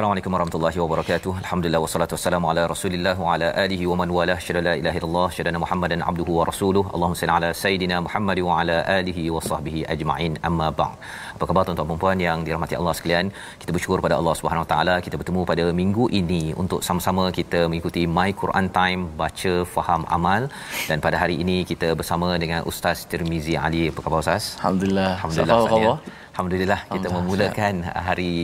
[0.00, 1.32] Assalamualaikum warahmatullahi wabarakatuh.
[1.40, 4.36] Alhamdulillah wassalatu wassalamu ala Rasulillah wa ala alihi wa man walah.
[4.44, 6.84] Syada la ilaha illallah, syada Muhammadan abduhu wa rasuluh.
[6.94, 10.32] Allahumma salli ala sayidina Muhammad wa ala alihi wa sahbihi ajma'in.
[10.48, 10.94] Amma ba'd.
[11.34, 13.28] Apa khabar tuan-tuan dan puan yang dirahmati Allah sekalian?
[13.64, 17.60] Kita bersyukur pada Allah Subhanahu wa taala kita bertemu pada minggu ini untuk sama-sama kita
[17.68, 20.48] mengikuti My Quran Time baca faham amal
[20.88, 23.84] dan pada hari ini kita bersama dengan Ustaz Tirmizi Ali.
[23.92, 24.56] Apa khabar Ustaz?
[24.62, 25.10] Alhamdulillah.
[25.18, 25.60] Alhamdulillah.
[25.60, 25.94] Apa Ustaz, ya.
[26.40, 27.74] Alhamdulillah kita memulakan
[28.08, 28.34] hari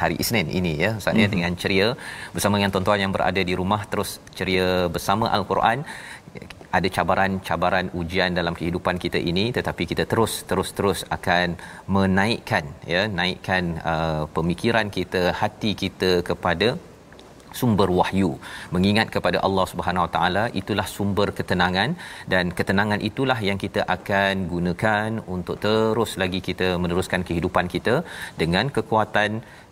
[0.00, 1.22] hari Isnin ini ya Ustaz Mhm.
[1.22, 1.88] ya dengan ceria.
[2.34, 5.80] Bersama dengan tuan-tuan yang berada di rumah terus ceria bersama Al-Quran.
[6.76, 11.48] Ada cabaran-cabaran ujian dalam kehidupan kita ini tetapi kita terus terus terus akan
[11.96, 12.64] menaikkan
[12.94, 16.68] ya naikkan uh, pemikiran kita hati kita kepada
[17.60, 18.30] sumber wahyu
[18.74, 21.90] mengingat kepada Allah Subhanahu Wa Taala itulah sumber ketenangan
[22.32, 27.96] dan ketenangan itulah yang kita akan gunakan untuk terus lagi kita meneruskan kehidupan kita
[28.42, 29.30] dengan kekuatan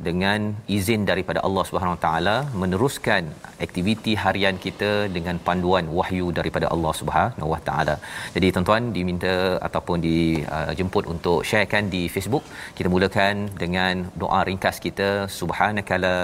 [0.09, 0.41] dengan
[0.77, 3.25] izin daripada Allah Subhanahu Wa Taala meneruskan
[3.67, 7.97] aktiviti harian kita dengan panduan wahyu daripada Allah Subhanahu Wa Taala.
[8.37, 9.35] Jadi tuan-tuan diminta
[9.69, 12.45] ataupun dijemput untuk sharekan di Facebook.
[12.79, 13.35] Kita mulakan
[13.65, 16.17] dengan doa ringkas kita subhanakala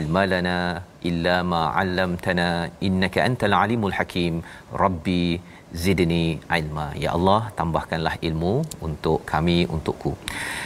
[0.00, 0.58] ilmalana
[1.10, 2.50] illa ma 'allamtana
[2.88, 4.36] innaka antal alimul hakim.
[4.84, 5.24] Rabbi
[5.82, 6.24] zidni
[6.58, 6.86] ilma.
[7.02, 8.54] Ya Allah tambahkanlah ilmu
[8.88, 10.12] untuk kami untukku.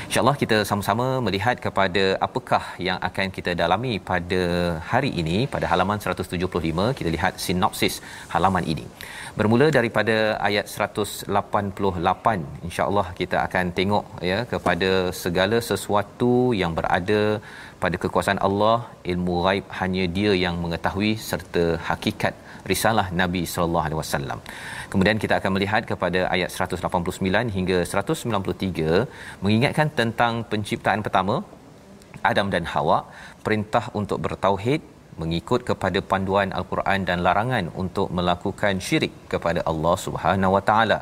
[0.09, 4.43] Insyaallah kita sama-sama melihat kepada apakah yang akan kita dalami pada
[4.91, 7.97] hari ini pada halaman 175 kita lihat sinopsis
[8.35, 8.87] halaman ini.
[9.39, 10.17] Bermula daripada
[10.49, 14.91] ayat 188 insyaallah kita akan tengok ya kepada
[15.23, 17.21] segala sesuatu yang berada
[17.83, 18.77] pada kekuasaan Allah
[19.13, 22.35] ilmu ghaib hanya dia yang mengetahui serta hakikat
[22.73, 24.39] risalah Nabi sallallahu alaihi wasallam.
[24.93, 31.37] Kemudian kita akan melihat kepada ayat 189 hingga 193 mengingatkan tentang penciptaan pertama
[32.31, 32.99] Adam dan Hawa,
[33.47, 34.83] perintah untuk bertauhid
[35.21, 40.99] mengikut kepada panduan al-Quran dan larangan untuk melakukan syirik kepada Allah Subhanahu wa taala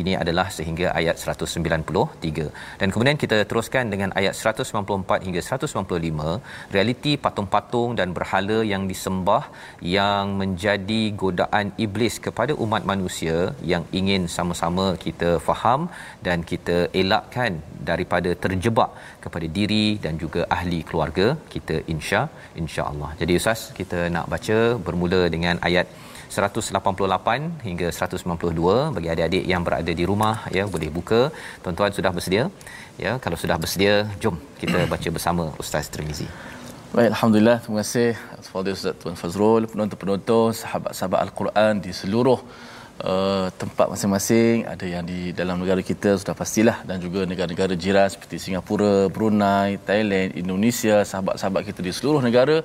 [0.00, 2.46] ini adalah sehingga ayat 193
[2.80, 9.42] dan kemudian kita teruskan dengan ayat 194 hingga 195 realiti patung-patung dan berhala yang disembah
[9.96, 13.36] yang menjadi godaan iblis kepada umat manusia
[13.72, 15.80] yang ingin sama-sama kita faham
[16.28, 17.54] dan kita elakkan
[17.90, 18.90] daripada terjebak
[19.24, 22.22] kepada diri dan juga ahli keluarga kita insya
[22.62, 23.10] insya-Allah.
[23.20, 25.88] Jadi ustaz kita nak baca bermula dengan ayat
[26.28, 31.20] 188 hingga 192 bagi adik-adik yang berada di rumah ya boleh buka.
[31.64, 32.44] Tuan-tuan sudah bersedia?
[33.04, 36.28] Ya kalau sudah bersedia jom kita baca bersama ustaz Tirmizi.
[36.88, 37.60] Baik, Alhamdulillah.
[37.60, 38.16] Terima kasih.
[38.40, 42.40] Kepada Ustaz Tuan Fazrul, penonton-penonton, sahabat-sahabat Al-Quran di seluruh
[43.12, 44.66] uh, tempat masing-masing.
[44.72, 49.78] Ada yang di dalam negara kita sudah pastilah dan juga negara-negara jiran seperti Singapura, Brunei,
[49.88, 52.56] Thailand, Indonesia, sahabat-sahabat kita di seluruh negara.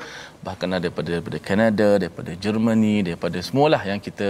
[0.48, 4.28] Bahkan ada daripada, daripada Kanada, daripada Germany, daripada semualah yang kita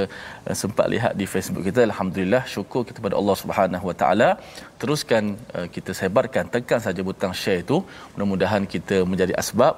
[0.47, 1.81] uh, sempat lihat di Facebook kita.
[1.89, 4.29] Alhamdulillah, syukur kita kepada Allah Subhanahu Wa Taala.
[4.81, 5.23] Teruskan
[5.57, 7.79] uh, kita sebarkan, tekan saja butang share itu.
[8.13, 9.75] Mudah-mudahan kita menjadi asbab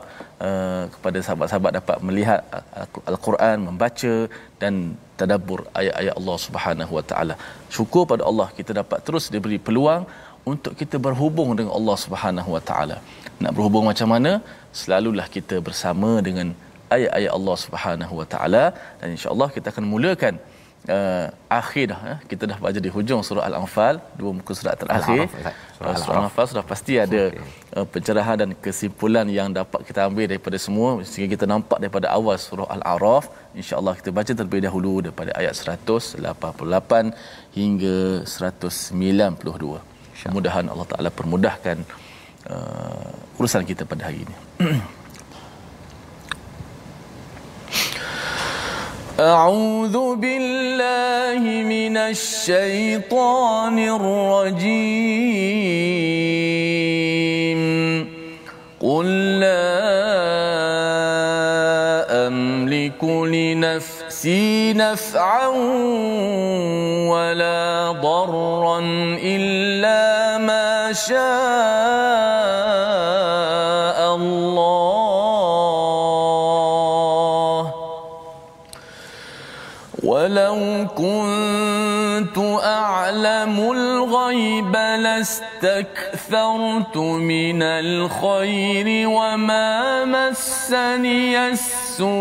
[0.48, 2.42] uh, kepada sahabat-sahabat dapat melihat
[3.12, 4.14] Al-Quran, membaca
[4.62, 4.74] dan
[5.20, 7.36] tadabbur ayat-ayat Allah Subhanahu Wa Taala.
[7.78, 10.04] Syukur pada Allah kita dapat terus diberi peluang
[10.52, 12.98] untuk kita berhubung dengan Allah Subhanahu Wa Taala.
[13.44, 14.32] Nak berhubung macam mana?
[14.82, 16.48] Selalulah kita bersama dengan
[16.96, 18.64] ayat-ayat Allah Subhanahu Wa Taala
[19.00, 20.36] dan insya-Allah kita akan mulakan
[20.90, 21.28] uh,
[21.60, 22.18] akhir dah eh.
[22.32, 25.26] kita dah baca di hujung surah al-anfal dua muka surat terakhir.
[25.78, 26.46] Surah, surah al-anfal.
[26.52, 27.78] Sudah pasti ada okay.
[27.78, 32.38] uh, pencerahan dan kesimpulan yang dapat kita ambil daripada semua sehingga kita nampak daripada awal
[32.48, 33.26] surah al-araf.
[33.60, 36.20] insya-Allah kita baca terlebih dahulu daripada ayat 188
[37.56, 37.98] hingga
[38.28, 39.96] 192
[40.26, 41.78] mudah-mudahan Allah Taala permudahkan
[42.52, 44.36] uh, urusan kita pada hari ini
[49.20, 54.76] أعوذ بالله من الشيطان الرجيم.
[58.82, 59.56] قل لا
[62.28, 65.48] أملك لنفسي نفعا
[67.08, 68.80] ولا ضرا
[69.24, 72.35] إلا ما شاء.
[85.64, 92.16] لاستكثرت من الخير وما مسني السوء.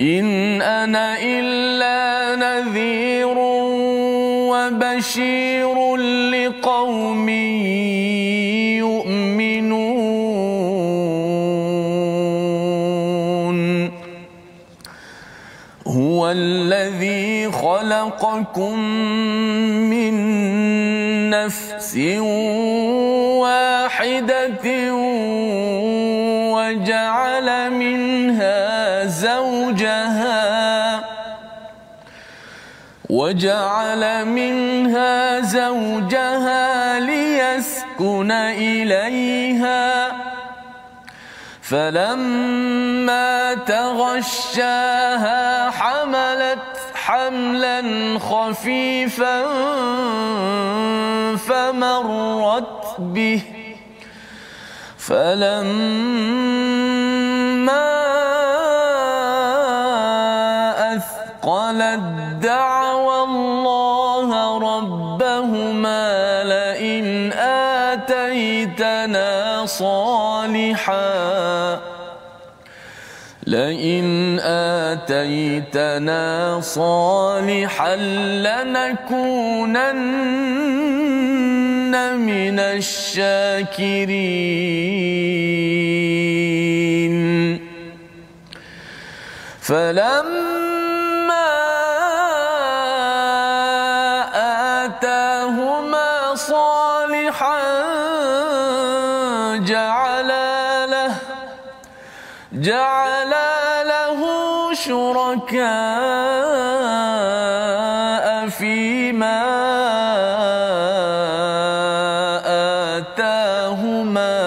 [0.00, 3.34] إن أنا إلا نذير
[4.50, 5.94] وبشير
[18.10, 18.78] خلقكم
[19.90, 20.14] من
[21.30, 21.96] نفس
[23.38, 24.66] واحدة
[26.54, 30.40] وجعل منها زوجها
[33.10, 40.12] وجعل منها زوجها ليسكن إليها
[41.62, 45.40] فلما تغشاها
[45.70, 46.79] حملت
[47.10, 47.82] حملا
[48.18, 49.42] خفيفا
[51.36, 53.42] فمرت به.
[54.98, 56.30] فلما
[60.96, 62.04] أثقلت
[62.42, 66.06] دعوى الله ربهما
[66.44, 67.32] لئن
[67.90, 69.30] آتيتنا
[69.66, 71.10] صالحا
[73.50, 74.38] لئن
[74.86, 76.26] آتيتنا
[76.62, 77.96] صالحا
[78.46, 79.14] لنكونن
[82.18, 84.10] من الشاكرين.
[89.60, 90.69] فلما
[105.30, 105.60] شركاء
[108.48, 109.40] فيما
[112.98, 114.40] آتاهما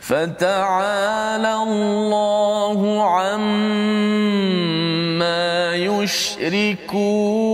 [0.00, 2.80] فتعالى الله
[3.16, 3.44] عما
[5.74, 7.44] يشركون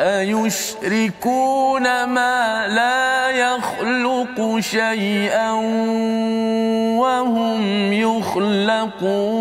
[0.00, 2.45] أيشركون ما
[4.60, 5.52] شيئا
[6.98, 9.36] وهم يخلقون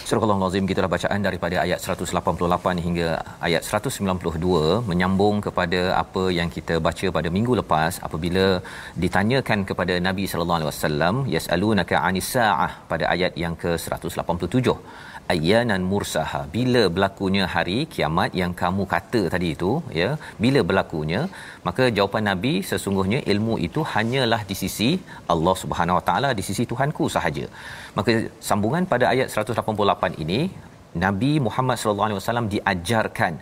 [0.09, 3.09] Surah Al Azim kita bacaan daripada ayat 188 hingga
[3.47, 7.93] ayat 192 menyambung kepada apa yang kita baca pada minggu lepas.
[8.07, 8.45] Apabila
[9.03, 12.71] ditanyakan kepada Nabi sallallahu alaihi wasallam yasalunaka anis saah?
[12.93, 14.75] pada ayat yang ke 187
[15.35, 16.41] ayanan mursaha.
[16.57, 20.11] Bila berlakunya hari kiamat yang kamu kata tadi itu ya
[20.45, 21.21] bila berlakunya
[21.67, 24.91] maka jawapan nabi sesungguhnya ilmu itu hanyalah di sisi
[25.35, 27.47] Allah Subhanahu Wa Taala di sisi Tuhanku sahaja.
[27.99, 28.13] Maka
[28.49, 30.41] sambungan pada ayat 188 ini
[31.05, 33.33] Nabi Muhammad sallallahu alaihi wasallam diajarkan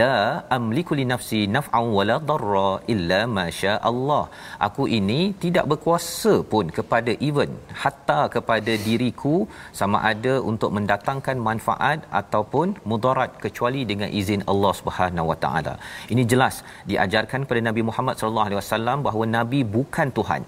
[0.00, 0.16] la
[0.56, 3.46] amliku li nafsi naf'an wala darra illa ma
[3.90, 4.24] Allah.
[4.66, 7.50] Aku ini tidak berkuasa pun kepada even
[7.82, 9.36] hatta kepada diriku
[9.80, 15.74] sama ada untuk mendatangkan manfaat ataupun mudarat kecuali dengan izin Allah Subhanahu wa taala.
[16.12, 16.56] Ini jelas
[16.92, 20.44] diajarkan kepada Nabi Muhammad sallallahu alaihi wasallam bahawa nabi bukan Tuhan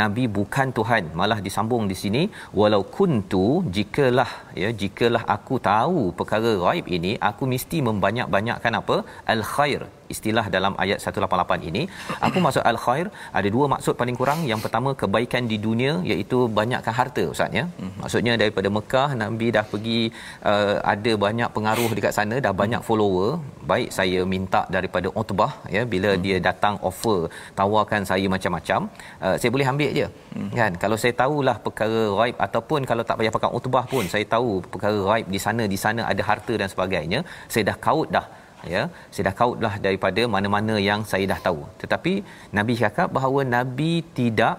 [0.00, 2.22] nabi bukan tuhan malah disambung di sini
[2.60, 3.46] walau kuntu
[3.76, 4.30] jikalah
[4.62, 8.96] ya jikalah aku tahu perkara ghaib ini aku mesti membanyak-banyakkan apa?
[9.34, 9.82] Al khair
[10.14, 11.82] istilah dalam ayat 188 ini.
[12.26, 13.06] Apa maksud al khair
[13.38, 14.40] ada dua maksud paling kurang.
[14.50, 17.64] Yang pertama kebaikan di dunia iaitu banyakkan harta ustaz ya.
[17.70, 17.90] Mhm.
[18.02, 20.00] maksudnya daripada Mekah nabi dah pergi
[20.50, 23.30] uh, ada banyak pengaruh dekat sana dah banyak follower.
[23.70, 26.22] Baik saya minta daripada Utbah ya bila hmm.
[26.24, 27.20] dia datang offer
[27.60, 28.80] tawarkan saya macam-macam
[29.24, 30.06] uh, saya boleh ambil je.
[30.36, 30.50] Hmm.
[30.60, 30.72] kan?
[30.82, 35.00] Kalau saya tahulah perkara ghaib ataupun kalau tak payah pakai Utbah pun saya tahu perkara
[35.10, 37.20] ghaib di sana di sana ada harta dan sebagainya
[37.52, 38.26] saya dah kaut dah
[38.74, 41.62] ya saya dah kautlah daripada mana-mana yang saya dah tahu.
[41.82, 42.12] Tetapi
[42.58, 44.56] nabi cakap bahawa nabi tidak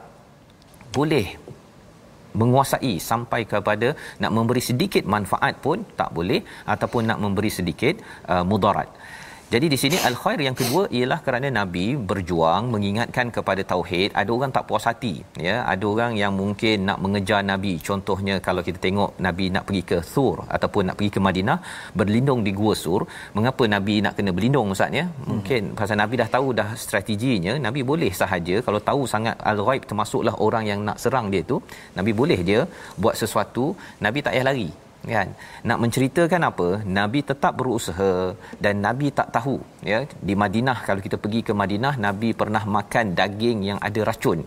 [0.97, 1.27] boleh
[2.41, 3.87] menguasai sampai kepada
[4.21, 6.41] nak memberi sedikit manfaat pun tak boleh
[6.73, 7.95] ataupun nak memberi sedikit
[8.33, 8.89] uh, mudarat
[9.53, 14.09] jadi di sini al khair yang kedua ialah kerana nabi berjuang mengingatkan kepada tauhid.
[14.21, 15.11] Ada orang tak puas hati,
[15.47, 15.55] ya.
[15.71, 17.73] Ada orang yang mungkin nak mengejar nabi.
[17.87, 21.57] Contohnya kalau kita tengok nabi nak pergi ke Sur ataupun nak pergi ke Madinah
[21.99, 23.01] berlindung di Gua Sur,
[23.37, 25.05] mengapa nabi nak kena berlindung ustaz ya?
[25.31, 25.77] Mungkin hmm.
[25.81, 30.65] pasal nabi dah tahu dah strateginya, nabi boleh sahaja kalau tahu sangat al-ghaib termasuklah orang
[30.71, 31.59] yang nak serang dia tu,
[31.99, 32.61] nabi boleh dia
[33.03, 33.67] buat sesuatu,
[34.07, 34.69] nabi tak payah lari
[35.11, 35.27] kan?
[35.69, 36.67] Nak menceritakan apa?
[36.99, 38.11] Nabi tetap berusaha
[38.63, 39.55] dan nabi tak tahu
[39.91, 39.99] ya?
[40.27, 44.41] Di Madinah kalau kita pergi ke Madinah nabi pernah makan daging yang ada racun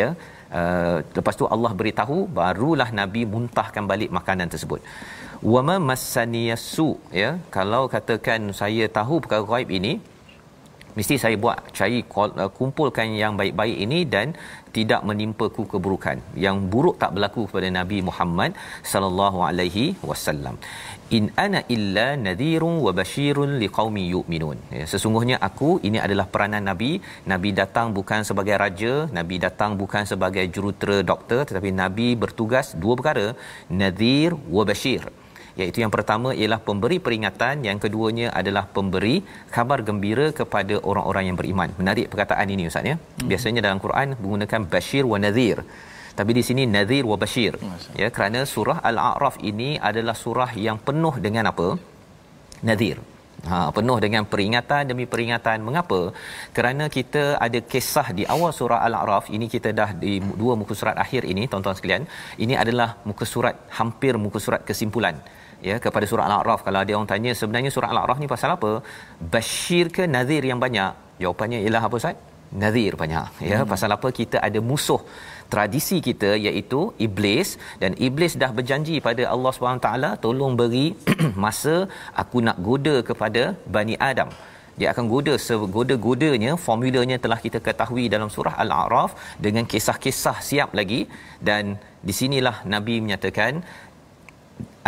[0.00, 0.10] ya?
[0.58, 4.80] Uh, lepas tu Allah beritahu barulah nabi muntahkan balik makanan tersebut.
[5.52, 6.88] Wama massaniyasu
[7.22, 7.30] ya?
[7.56, 9.92] Kalau katakan saya tahu perkara ghaib ini
[10.98, 14.34] mesti saya buat cari uh, kumpulkan yang baik-baik ini dan
[14.76, 16.18] tidak menimpaku keburukan.
[16.44, 18.50] Yang buruk tak berlaku kepada Nabi Muhammad
[18.92, 20.56] sallallahu alaihi wasallam.
[21.16, 24.58] In ana illa nadhirun wa bashirun liqaumi yu'minun.
[24.78, 26.92] Ya, sesungguhnya aku ini adalah peranan nabi.
[27.32, 32.94] Nabi datang bukan sebagai raja nabi datang bukan sebagai jurutera doktor tetapi nabi bertugas dua
[32.98, 33.26] perkara
[33.82, 35.02] nadhir wa bashir
[35.60, 39.14] iaitu yang pertama ialah pemberi peringatan yang keduanya adalah pemberi
[39.54, 43.28] khabar gembira kepada orang-orang yang beriman menarik perkataan ini ustaz ya hmm.
[43.30, 45.58] biasanya dalam Quran menggunakan bashir wa nadhir
[46.18, 47.54] tapi di sini nadhir wa bashir
[48.02, 51.68] ya kerana surah al-a'raf ini adalah surah yang penuh dengan apa
[52.70, 52.98] nadhir
[53.48, 55.64] Ha, penuh dengan peringatan demi peringatan.
[55.66, 56.12] Mengapa?
[56.56, 59.32] Kerana kita ada kisah di awal surah Al-A'raf.
[59.36, 62.04] Ini kita dah di dua muka surat akhir ini, tuan-tuan sekalian.
[62.44, 65.16] Ini adalah muka surat, hampir muka surat kesimpulan
[65.68, 66.60] ya kepada surah al-a'raf.
[66.66, 68.72] Kalau ada orang tanya sebenarnya surah al-a'raf ni pasal apa?
[69.34, 70.92] Bashir ke nazir yang banyak?
[71.22, 72.16] Jawapannya ialah apa ustaz?
[72.62, 73.58] Nazir banyak ya.
[73.58, 73.68] Hmm.
[73.72, 75.02] pasal apa kita ada musuh
[75.52, 77.50] tradisi kita iaitu iblis.
[77.82, 80.86] Dan iblis dah berjanji pada Allah Subhanahu taala tolong beri
[81.44, 81.74] masa
[82.22, 83.42] aku nak goda kepada
[83.76, 84.30] bani adam.
[84.80, 89.10] Dia akan goda segoda-godanya formulanya telah kita ketahui dalam surah al-a'raf
[89.46, 91.00] dengan kisah-kisah siap lagi.
[91.48, 91.76] Dan
[92.08, 93.60] di sinilah nabi menyatakan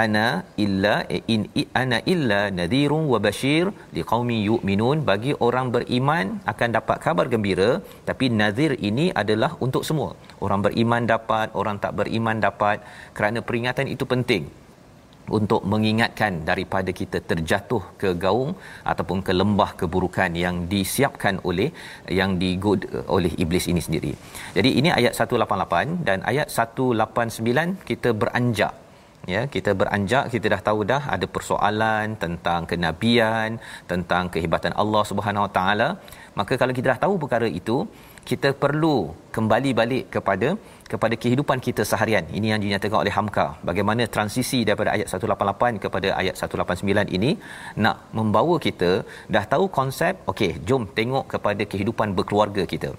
[0.04, 0.26] ana
[0.64, 0.94] illa
[1.34, 1.42] in
[1.82, 3.64] ana illa nadhirun wa bashir
[3.98, 5.04] liqaumi yu'minun.
[5.10, 7.70] Bagi orang beriman akan dapat kabar gembira
[8.08, 10.10] tapi nadhir ini adalah untuk semua.
[10.44, 12.78] Orang beriman dapat orang tak beriman dapat.
[13.18, 14.44] Kerana peringatan itu penting
[15.38, 18.52] untuk mengingatkan daripada kita terjatuh ke gaung
[18.92, 21.68] ataupun ke lembah keburukan yang disiapkan oleh
[22.20, 22.82] yang digod
[23.16, 24.12] oleh iblis ini sendiri.
[24.56, 28.72] Jadi ini ayat 188 dan ayat 189 kita beranjak
[29.34, 33.58] ya kita beranjak kita dah tahu dah ada persoalan tentang kenabian
[33.92, 35.88] tentang kehebatan Allah Subhanahu Wa Taala.
[36.38, 37.76] Maka kalau kita dah tahu perkara itu
[38.30, 38.96] kita perlu
[39.36, 40.48] kembali balik kepada
[40.92, 42.24] kepada kehidupan kita seharian.
[42.38, 43.46] Ini yang dinyatakan oleh Hamka.
[43.68, 47.30] Bagaimana transisi daripada ayat 188 kepada ayat 189 ini
[47.84, 48.90] nak membawa kita
[49.36, 52.92] dah tahu konsep okey jom tengok kepada kehidupan berkeluarga kita.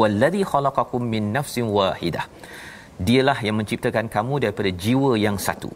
[0.00, 2.26] Wallazi khalaqakum min nafsin wahidah
[3.08, 5.70] dialah yang menciptakan kamu daripada jiwa yang satu.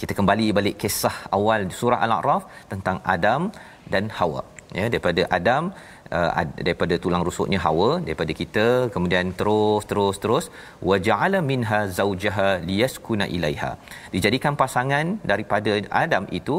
[0.00, 3.50] Kita kembali balik kisah awal surah al-a'raf tentang Adam
[3.92, 4.42] dan Hawa.
[4.78, 5.72] Ya daripada Adam
[6.16, 6.30] uh,
[6.66, 10.44] daripada tulang rusuknya Hawa daripada kita kemudian terus terus terus
[10.90, 13.72] waja'ala minha zaujaha liyaskuna ilaiha.
[14.14, 15.74] Dijadikan pasangan daripada
[16.04, 16.58] Adam itu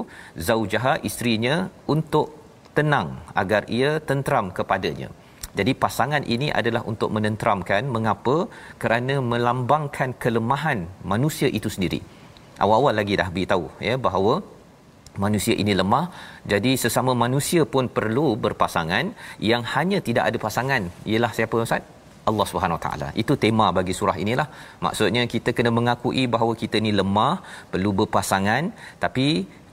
[0.50, 1.56] zaujaha isterinya
[1.96, 2.27] untuk
[2.77, 3.10] tenang
[3.41, 5.10] agar ia tentram kepadanya
[5.58, 8.38] jadi pasangan ini adalah untuk menenteramkan mengapa?
[8.82, 10.79] Kerana melambangkan kelemahan
[11.12, 12.00] manusia itu sendiri.
[12.63, 14.34] Awal-awal lagi dah beritahu ya bahawa
[15.24, 16.06] manusia ini lemah
[16.51, 19.06] jadi sesama manusia pun perlu berpasangan
[19.51, 21.84] yang hanya tidak ada pasangan ialah siapa ustaz
[22.29, 23.08] Allah Subhanahu Wa Taala.
[23.22, 24.48] Itu tema bagi surah inilah.
[24.86, 27.36] Maksudnya kita kena mengakui bahawa kita ni lemah,
[27.74, 28.63] perlu berpasangan,
[29.03, 29.27] tapi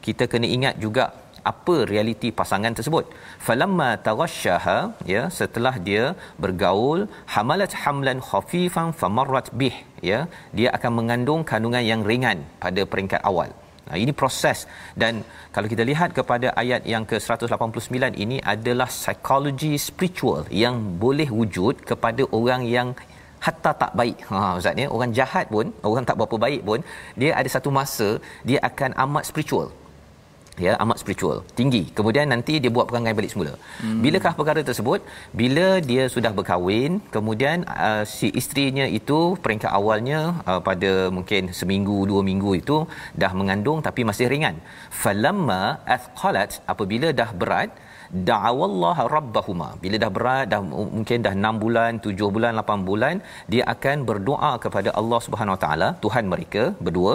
[0.07, 1.05] kita kena ingat juga
[1.53, 3.05] apa realiti pasangan tersebut.
[3.47, 4.79] Falamma taghashaha
[5.13, 6.05] ya setelah dia
[6.45, 7.03] bergaul
[7.35, 9.77] hamalat hamlan khafifan famarrat bih
[10.11, 10.21] ya
[10.59, 13.51] dia akan mengandung kandungan yang ringan pada peringkat awal.
[13.89, 14.59] Nah, ini proses
[15.03, 15.15] dan
[15.55, 22.23] kalau kita lihat kepada ayat yang ke-189 ini adalah psikologi spiritual yang boleh wujud kepada
[22.39, 22.89] orang yang
[23.47, 24.19] hatta tak baik.
[24.29, 26.81] Ha ustaz ni orang jahat pun, orang tak berapa baik pun,
[27.21, 28.09] dia ada satu masa
[28.49, 29.69] dia akan amat spiritual
[30.65, 31.83] ya amat spiritual tinggi.
[31.97, 33.55] Kemudian nanti dia buat perangai balik semula.
[33.83, 34.01] Hmm.
[34.05, 35.01] bilakah perkara tersebut?
[35.41, 40.21] Bila dia sudah berkahwin kemudian uh, si isterinya itu peringkat awalnya
[40.51, 42.79] uh, pada mungkin seminggu dua minggu itu
[43.23, 44.57] dah mengandung tapi masih ringan.
[45.03, 45.63] Falamma
[45.97, 47.71] athqalat apabila dah berat
[48.29, 49.69] da'awallaha rabbahuma.
[49.83, 50.61] Bila dah berat dah
[50.97, 53.17] mungkin dah 6 bulan 7 bulan 8 bulan
[53.53, 57.15] dia akan berdoa kepada Allah Subhanahu Wa Taala Tuhan mereka berdua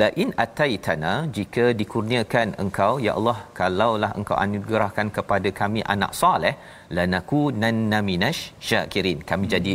[0.00, 6.54] la in ataitana jika dikurniakan engkau ya Allah kalaulah engkau anugerahkan kepada kami anak soleh
[6.98, 9.20] lanakunanna minash syakirin.
[9.30, 9.74] Kami jadi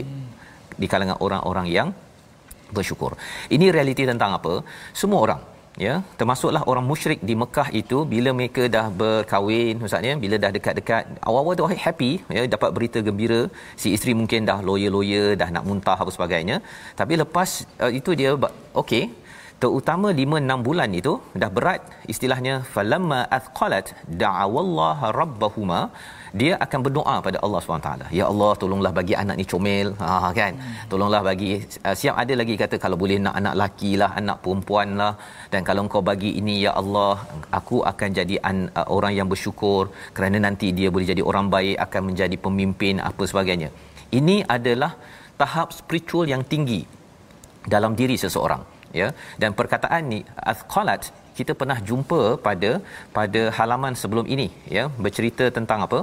[0.82, 1.90] di kalangan orang-orang yang
[2.76, 3.12] bersyukur.
[3.56, 4.54] Ini realiti tentang apa?
[5.02, 5.42] Semua orang
[5.86, 11.04] ya termasuklah orang musyrik di Mekah itu bila mereka dah berkahwin maksudnya bila dah dekat-dekat
[11.28, 13.42] awal-awal tu happy ya dapat berita gembira.
[13.82, 16.58] Si isteri mungkin dah lawyer-lawyer dah nak muntah apa sebagainya.
[17.02, 17.50] Tapi lepas
[17.84, 18.32] uh, itu dia
[18.84, 19.04] okey
[19.62, 21.82] terutama 5 6 bulan itu dah berat
[22.14, 23.88] istilahnya falamma athqalat
[24.22, 25.82] da'awallaha rabbahuma
[26.40, 29.88] dia akan berdoa pada Allah SWT ya Allah tolonglah bagi anak ni comel.
[30.00, 30.54] Ha kan?
[30.92, 31.50] Tolonglah bagi
[31.88, 32.16] uh, siap.
[32.22, 35.14] Ada lagi kata kalau boleh nak anak laki lah anak perempuan lah
[35.54, 37.14] dan kalau engkau bagi ini ya Allah
[37.60, 41.78] aku akan jadi an, uh, orang yang bersyukur kerana nanti dia boleh jadi orang baik
[41.86, 43.72] akan menjadi pemimpin apa sebagainya.
[44.20, 44.92] Ini adalah
[45.42, 46.82] tahap spiritual yang tinggi
[47.74, 48.64] dalam diri seseorang
[48.96, 49.10] ya.
[49.42, 50.20] Dan perkataan ni
[50.54, 52.72] azqalat kita pernah jumpa pada
[53.18, 56.00] pada halaman sebelum ini ya bercerita tentang apa?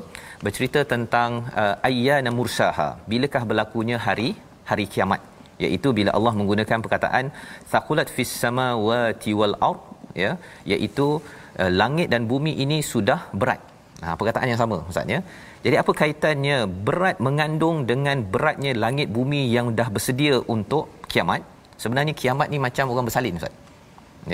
[0.46, 1.30] Bercerita tentang
[1.62, 2.88] uh, ayyana mursaha.
[3.12, 4.28] Bilakah berlakunya hari
[4.70, 5.20] hari kiamat?
[5.64, 7.26] Iaitu bila Allah menggunakan perkataan
[7.72, 9.80] thaqulat fis samawati wal ard
[10.22, 10.32] ya
[10.72, 11.08] iaitu
[11.60, 13.62] uh, langit dan bumi ini sudah berat.
[14.02, 15.20] Ha, perkataan yang sama Ustaz ya.
[15.64, 21.42] Jadi apa kaitannya berat mengandung dengan beratnya langit bumi yang dah bersedia untuk kiamat?
[21.82, 23.54] Sebenarnya kiamat ni macam orang bersalin Ustaz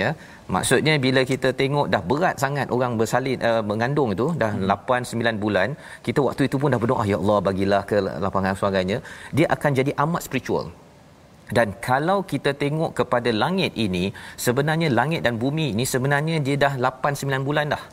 [0.01, 0.09] ya
[0.55, 4.69] maksudnya bila kita tengok dah berat sangat orang bersalin uh, mengandung itu dah hmm.
[4.69, 5.69] 8 9 bulan
[6.05, 8.97] kita waktu itu pun dah berdoa ya Allah bagilah ke lapangan sebagainya.
[9.37, 10.67] Dia akan jadi amat spiritual.
[11.57, 14.09] Dan kalau kita tengok kepada langit ini
[14.45, 17.83] sebenarnya langit dan bumi ini sebenarnya dia dah 8 9 bulan dah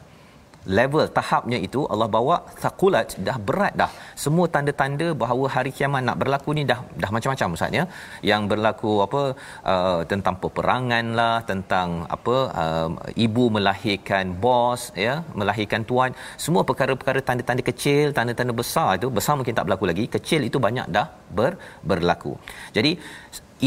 [0.67, 3.91] level tahapnya itu Allah bawa thaqulat dah berat dah.
[4.25, 7.85] Semua tanda-tanda bahawa hari kiamat nak berlaku ni dah dah macam-macam ustaz ya.
[8.31, 9.23] Yang berlaku apa
[9.73, 12.91] uh, tentang peperangan lah tentang apa uh,
[13.27, 16.11] ibu melahirkan bos ya melahirkan tuan.
[16.45, 20.07] Semua perkara-perkara tanda-tanda kecil tanda-tanda besar itu besar mungkin tak berlaku lagi.
[20.07, 21.07] Kecil itu banyak dah
[21.39, 21.53] ber,
[21.91, 22.35] berlaku.
[22.77, 22.95] Jadi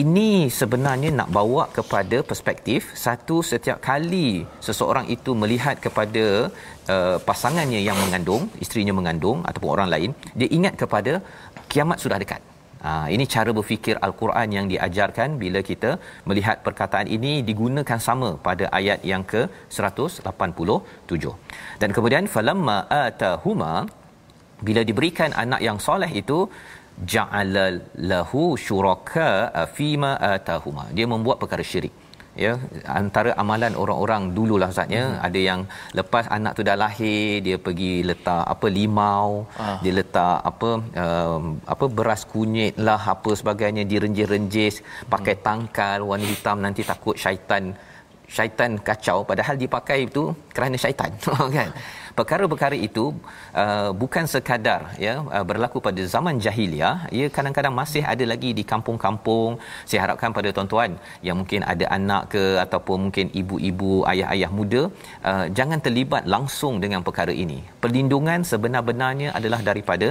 [0.01, 0.29] ini
[0.59, 4.29] sebenarnya nak bawa kepada perspektif satu setiap kali
[4.67, 6.25] seseorang itu melihat kepada
[6.95, 11.13] uh, pasangannya yang mengandung isterinya mengandung ataupun orang lain dia ingat kepada
[11.71, 12.43] kiamat sudah dekat
[12.85, 15.91] Ha, ini cara berfikir Al-Quran yang diajarkan bila kita
[16.29, 19.41] melihat perkataan ini digunakan sama pada ayat yang ke
[19.77, 20.21] 187.
[21.81, 23.73] Dan kemudian falamma atahuma
[24.67, 26.37] bila diberikan anak yang soleh itu
[27.13, 27.65] ja'ala
[28.11, 29.29] lahu syuraka
[29.77, 31.95] fima atahuma dia membuat perkara syirik
[32.43, 32.51] ya
[32.99, 35.19] antara amalan orang-orang dululah ustaz ya hmm.
[35.27, 35.61] ada yang
[35.99, 39.29] lepas anak tu dah lahir dia pergi letak apa limau
[39.65, 39.79] ah.
[39.83, 40.69] dia letak apa
[41.03, 41.39] uh,
[41.73, 44.77] apa beras kunyit lah apa sebagainya direnjis-renjis
[45.15, 45.43] pakai hmm.
[45.47, 47.65] tangkal warna hitam nanti takut syaitan
[48.35, 50.23] syaitan kacau padahal dipakai itu
[50.55, 51.11] kerana syaitan
[51.57, 51.69] kan
[52.19, 53.05] perkara-perkara itu
[53.61, 56.95] uh, bukan sekadar ya uh, berlaku pada zaman jahiliah.
[57.17, 59.51] Ia kadang-kadang masih ada lagi di kampung-kampung.
[59.89, 60.91] Saya harapkan pada tuan-tuan
[61.27, 64.81] yang mungkin ada anak ke ataupun mungkin ibu-ibu ayah-ayah muda
[65.29, 67.59] uh, jangan terlibat langsung dengan perkara ini.
[67.83, 70.09] Perlindungan sebenar-benarnya adalah daripada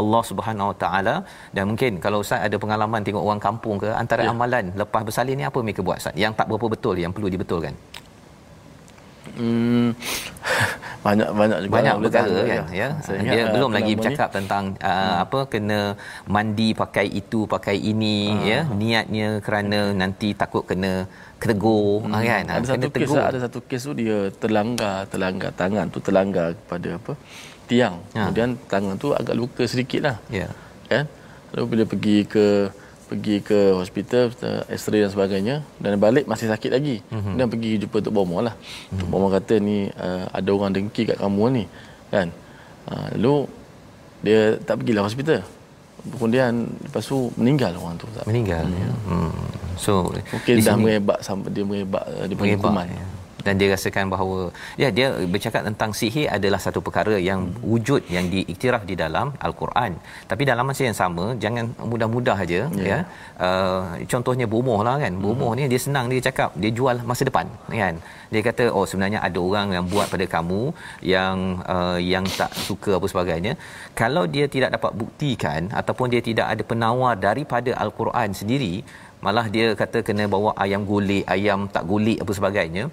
[0.00, 1.16] Allah Subhanahu Wa Taala.
[1.56, 4.32] Dan mungkin kalau ustaz ada pengalaman tengok orang kampung ke antara ya.
[4.34, 6.16] amalan lepas bersalin ni apa mereka buat ustaz?
[6.24, 7.76] Yang tak berapa betul yang perlu dibetulkan
[9.32, 9.96] Hmm,
[11.06, 12.62] banyak banyak juga banyak perkara kan?
[12.68, 13.96] Ya Saya dia ingat, ah, belum lagi ni?
[13.98, 15.80] bercakap tentang uh, apa kena
[16.28, 18.44] mandi pakai itu pakai ini Ah.
[18.44, 18.60] ya.
[18.68, 21.08] Niatnya kerana nanti takut kena
[21.40, 22.12] tegur hmm.
[22.12, 22.44] kan?
[22.46, 26.88] Ada satu kes lah, ada satu kes tu dia terlanggar terlanggar tangan tu terlanggar kepada
[27.00, 27.12] apa?
[27.66, 27.94] Tiang.
[28.12, 28.28] Ha.
[28.28, 30.16] kemudian tangan tu agak luka sedikit lah.
[30.28, 30.52] Ya.
[30.92, 31.08] Kan?
[31.56, 32.68] Lalu bila pergi ke
[33.12, 34.32] pergi ke hospital
[34.72, 37.34] x-ray dan sebagainya dan balik masih sakit lagi mm-hmm.
[37.36, 38.98] dan pergi jumpa Tok Bomo lah mm-hmm.
[38.98, 41.64] Tok Bomo kata ni uh, ada orang dengki kat kamu ni
[42.08, 42.32] kan
[42.88, 43.46] uh, lalu
[44.22, 45.44] dia tak pergilah hospital
[46.02, 49.30] kemudian lepas tu meninggal orang tu tak meninggal ya hmm.
[49.78, 53.04] so mungkin dah sini- merebak sampai dia merebak uh, dia panggil mengebak kuman ya.
[53.46, 54.38] Dan dia rasakan bahawa
[54.82, 57.40] ya dia bercakap tentang sihir adalah satu perkara yang
[57.72, 59.92] wujud yang diiktiraf di dalam al-Quran.
[60.30, 62.86] Tapi dalam masa yang sama jangan mudah-mudah aja Ya.
[62.90, 62.98] ya.
[63.46, 65.12] Uh, contohnya bomoh lah kan.
[65.24, 67.46] Bomoh ni dia senang dia cakap dia jual masa depan
[67.82, 67.94] kan.
[68.32, 70.62] Dia kata oh sebenarnya ada orang yang buat pada kamu
[71.14, 71.36] yang
[71.74, 73.52] uh, yang tak suka apa sebagainya.
[74.00, 78.74] Kalau dia tidak dapat buktikan ataupun dia tidak ada penawar daripada al-Quran sendiri
[79.24, 82.84] malah dia kata kena bawa ayam gulik ayam tak gulik apa sebagainya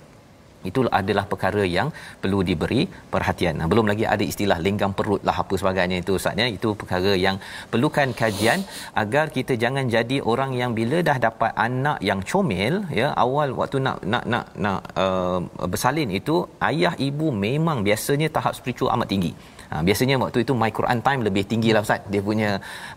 [0.68, 1.88] itu adalah perkara yang
[2.22, 2.82] perlu diberi
[3.14, 3.56] perhatian.
[3.60, 6.48] Nah, belum lagi ada istilah lenggang perut lah apa sebagainya itu Ustaz ya.
[6.58, 7.38] Itu perkara yang
[7.72, 8.60] perlukan kajian
[9.04, 13.80] agar kita jangan jadi orang yang bila dah dapat anak yang comel ya awal waktu
[13.86, 15.40] nak nak nak nak uh,
[15.72, 16.36] bersalin itu
[16.70, 19.34] ayah ibu memang biasanya tahap spiritual amat tinggi.
[19.72, 22.02] Ha, biasanya waktu itu my Quran time lebih tinggi lah Ustaz.
[22.14, 22.50] Dia punya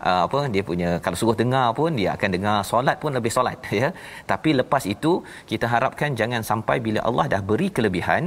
[0.09, 3.59] uh, apa dia punya kalau suruh dengar pun dia akan dengar solat pun lebih solat
[3.81, 3.89] ya.
[4.31, 5.11] Tapi lepas itu
[5.51, 8.25] kita harapkan jangan sampai bila Allah dah beri kelebihan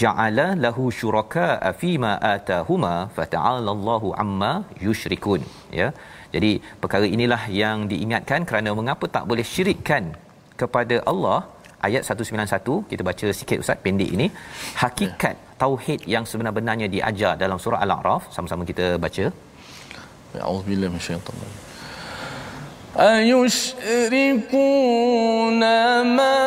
[0.00, 1.46] ja'ala lahu syuraka
[1.80, 4.52] fi ma atahuma fata'ala Allahu amma
[4.86, 5.42] yushrikun
[5.80, 5.88] ya.
[6.34, 10.04] Jadi perkara inilah yang diingatkan kerana mengapa tak boleh syirikkan
[10.62, 11.40] kepada Allah
[11.88, 14.26] ayat 191 kita baca sikit ustaz pendek ini
[14.82, 19.25] hakikat tauhid yang sebenar-benarnya diajar dalam surah al-a'raf sama-sama kita baca
[20.37, 21.65] A'udzubillah minasyaitanir rajim.
[22.97, 24.41] أيشركون
[26.17, 26.39] ما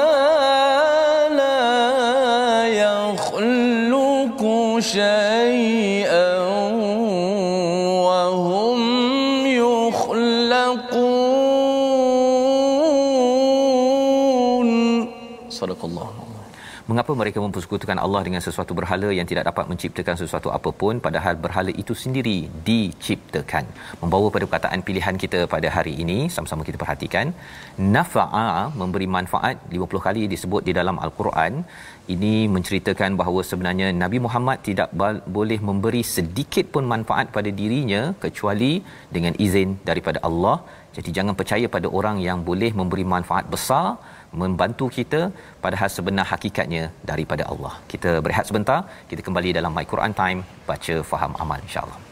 [1.39, 4.43] لا يخلق
[4.81, 6.04] شيئا
[16.96, 21.72] Mengapa mereka mempersekutukan Allah dengan sesuatu berhala yang tidak dapat menciptakan sesuatu apapun padahal berhala
[21.82, 22.36] itu sendiri
[22.68, 23.66] diciptakan.
[24.02, 27.36] Membawa pada perkataan pilihan kita pada hari ini, sama-sama kita perhatikan.
[27.96, 31.54] Nafa'a memberi manfaat 50 kali disebut di dalam al-Quran.
[32.16, 34.90] Ini menceritakan bahawa sebenarnya Nabi Muhammad tidak
[35.38, 38.74] boleh memberi sedikit pun manfaat pada dirinya kecuali
[39.18, 40.58] dengan izin daripada Allah.
[40.96, 43.86] Jadi jangan percaya pada orang yang boleh memberi manfaat besar
[44.42, 45.22] membantu kita
[45.66, 47.74] padahal sebenar hakikatnya daripada Allah.
[47.94, 48.80] Kita berehat sebentar,
[49.12, 52.05] kita kembali dalam My Quran Time baca faham amal insya-Allah.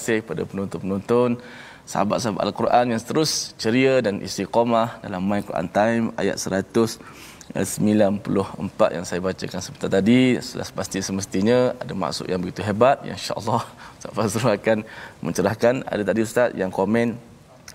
[0.00, 1.36] Kasih kepada penonton-penonton,
[1.84, 9.04] sahabat-sahabat Al-Quran yang terus ceria dan istiqamah dalam My Quran Time ayat uh, 94 yang
[9.04, 10.40] saya bacakan sebentar tadi.
[10.40, 13.68] Sudah pasti semestinya ada maksud yang begitu hebat yang insya-Allah
[14.00, 14.78] Ustaz Fazrul akan
[15.20, 15.74] mencerahkan.
[15.84, 17.20] Ada tadi ustaz yang komen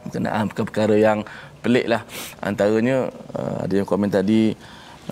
[0.10, 1.22] berkenaan perkara yang
[1.62, 2.02] pelik lah.
[2.42, 4.58] Antaranya uh, ada yang komen tadi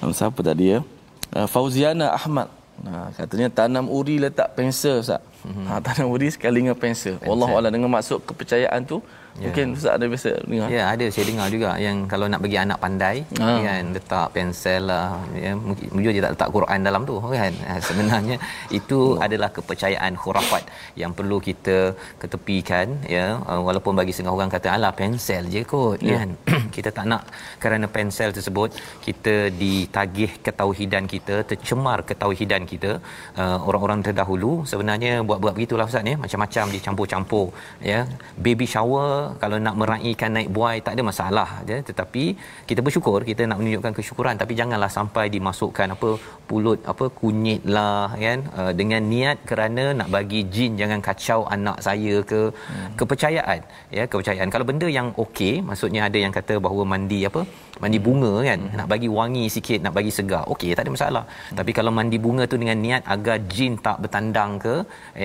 [0.01, 0.81] uh, siapa tadi ya?
[1.29, 5.21] Uh, Fauziana Ahmad Nah, katanya tanam uri letak pensel ustaz.
[5.45, 5.65] Mm-hmm.
[5.69, 7.21] Ha, tanam uri sekali dengan pensel.
[7.21, 9.49] Allah Allah dengan maksud kepercayaan tu Yeah.
[9.49, 10.67] Mungkin Ustaz ada biasa dengar.
[10.69, 13.47] Ya, yeah, ada saya dengar juga yang kalau nak bagi anak pandai ha.
[13.65, 17.53] kan letak pensel lah ya mungkin dia tak letak Quran dalam tu kan.
[17.87, 18.37] Sebenarnya
[18.69, 19.25] itu oh.
[19.25, 20.69] adalah kepercayaan khurafat
[21.01, 25.97] yang perlu kita ketepikan ya uh, walaupun bagi setengah orang kata alah pensel je kot
[25.97, 26.21] yeah.
[26.21, 26.29] kan.
[26.75, 27.25] kita tak nak
[27.57, 28.69] kerana pensel tersebut
[29.01, 32.91] kita ditagih ketauhidan kita, tercemar ketauhidan kita.
[33.33, 37.47] Uh, orang-orang terdahulu sebenarnya buat-buat begitulah Ustaz ya, macam-macam dicampur-campur
[37.81, 38.05] ya.
[38.37, 42.23] Baby shower kalau nak meraihkan naik buai tak ada masalah ya tetapi
[42.69, 44.35] kita bersyukur kita nak menunjukkan kesyukuran.
[44.41, 46.09] Tapi janganlah sampai dimasukkan apa
[46.49, 48.39] pulut apa kunyit lah kan?
[48.59, 52.89] Uh, dengan niat kerana nak bagi jin jangan kacau anak saya ke hmm.
[52.99, 53.59] kepercayaan
[53.97, 54.03] ya?
[54.11, 54.49] Kepercayaan.
[54.55, 57.43] Kalau benda yang okey maksudnya ada yang kata bahawa mandi apa
[57.81, 58.59] mandi bunga kan?
[58.63, 58.75] Hmm.
[58.79, 60.43] nak bagi wangi sikit nak bagi segar.
[60.53, 61.23] Okey tak ada masalah.
[61.25, 61.57] Hmm.
[61.59, 64.75] tapi kalau mandi bunga tu dengan niat agar jin tak bertandang ke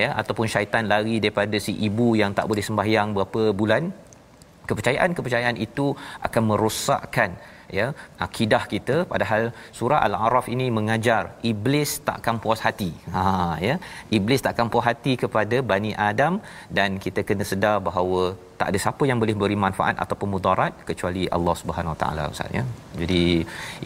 [0.01, 3.83] ya ataupun syaitan lari daripada si ibu yang tak boleh sembahyang berapa bulan
[4.69, 5.85] kepercayaan-kepercayaan itu
[6.27, 7.31] akan merosakkan
[7.77, 7.87] ya
[8.25, 8.95] akidah kita.
[9.11, 9.43] Padahal
[9.79, 12.91] surah al-araf ini mengajar iblis takkan puas hati.
[13.15, 13.23] Ha
[13.67, 13.75] ya.
[14.17, 16.35] Iblis takkan puas hati kepada bani adam
[16.77, 18.23] dan kita kena sedar bahawa
[18.59, 22.49] tak ada siapa yang boleh beri manfaat ataupun mudarat kecuali Allah Subhanahu Wa Taala Ustaz
[22.57, 22.63] ya.
[23.01, 23.21] Jadi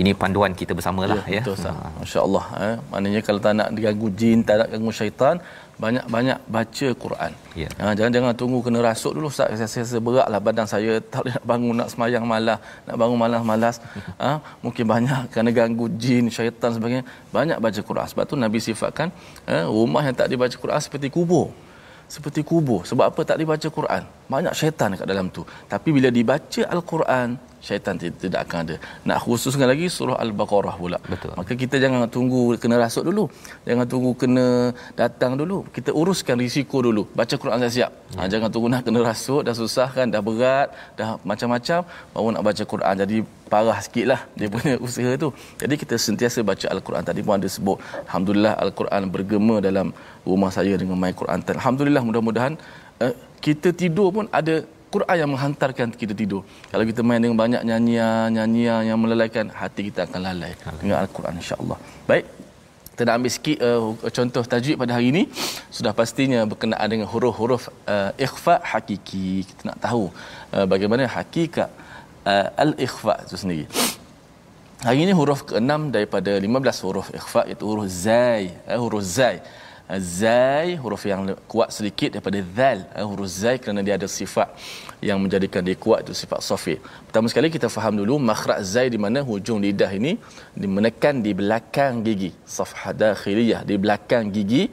[0.02, 1.36] ini panduan kita bersamalah ya.
[1.38, 1.42] ya.
[1.46, 1.76] Betul Ustaz.
[1.78, 1.90] Ha.
[2.02, 2.76] Masya-Allah eh.
[2.92, 5.36] Maknanya kalau tak nak diganggu jin, tak nak ganggu syaitan,
[5.84, 7.32] banyak-banyak baca Quran.
[7.62, 7.70] Ya.
[7.82, 9.54] Ha, jangan-jangan tunggu kena rasuk dulu Ustaz.
[9.74, 13.42] Saya rasa beratlah badan saya tak boleh nak bangun nak semayang malas, nak bangun malas
[13.52, 13.76] malas.
[14.24, 14.30] Ha,
[14.66, 17.06] mungkin banyak kerana ganggu jin, syaitan sebagainya.
[17.38, 18.08] Banyak baca Quran.
[18.10, 19.14] Sebab tu Nabi sifatkan
[19.46, 21.54] eh, rumah yang tak dibaca Quran seperti kubur
[22.14, 22.86] seperti kubur.
[22.86, 23.22] Sebab apa?
[23.26, 24.04] Tak dibaca Quran.
[24.30, 25.42] Banyak syaitan dekat dalam tu.
[25.74, 27.28] Tapi bila dibaca al-Quran
[27.66, 28.76] syaitan tidak akan ada.
[29.10, 31.00] Nak khususkan lagi surah al-baqarah pula.
[31.12, 31.32] Betul.
[31.40, 33.24] maka kita jangan tunggu kena rasuk dulu.
[33.68, 34.46] Jangan tunggu kena
[35.02, 35.58] datang dulu.
[35.76, 37.04] Kita uruskan risiko dulu.
[37.20, 37.92] Baca Quran dah siap.
[38.16, 38.20] Ya.
[38.20, 39.42] ha, jangan tunggu nak kena rasuk.
[39.48, 41.80] Dah susah kan dah berat dah macam-macam
[42.14, 43.18] baru nak baca Quran jadi
[43.54, 45.30] parah sikit lah dia punya usaha tu.
[45.64, 47.04] Jadi kita sentiasa baca al-Quran.
[47.10, 47.78] Tadi pun ada sebut
[48.12, 49.96] alhamdulillah al-Quran bergema dalam
[50.28, 51.40] rumah saya dengan my Quran.
[51.58, 52.54] Alhamdulillah mudah-mudahan
[53.00, 54.56] uh, kita tidur pun ada
[54.94, 56.42] Quran yang menghantarkan kita tidur.
[56.72, 61.34] Kalau kita main dengan banyak nyanyian, nyanyian yang melelaikan, hati kita akan lalai dengan Al-Quran
[61.42, 61.78] insya-Allah.
[62.10, 62.26] Baik.
[62.94, 65.24] Kita nak ambil sikit uh, contoh tajwid pada hari ini.
[65.78, 69.30] Sudah pastinya berkenaan dengan huruf-huruf uh, ikhfa hakiki.
[69.50, 70.04] Kita nak tahu
[70.54, 71.70] uh, bagaimana hakikat
[72.30, 73.66] uh, al-ikhfa itu sendiri.
[74.86, 79.42] Hari ini huruf ke-6 daripada 15 huruf ikhfa iaitu huruf zai, uh, huruf zai
[80.00, 82.80] zai huruf yang kuat sedikit daripada zal.
[82.96, 84.50] Eh, huruf zai kerana dia ada sifat
[85.08, 86.76] yang menjadikan dia kuat itu sifat safi
[87.08, 90.12] pertama sekali kita faham dulu makhraj zai di mana hujung lidah ini
[90.78, 92.32] menekan di belakang gigi.
[92.58, 94.64] Safha dakhiliyah di belakang gigi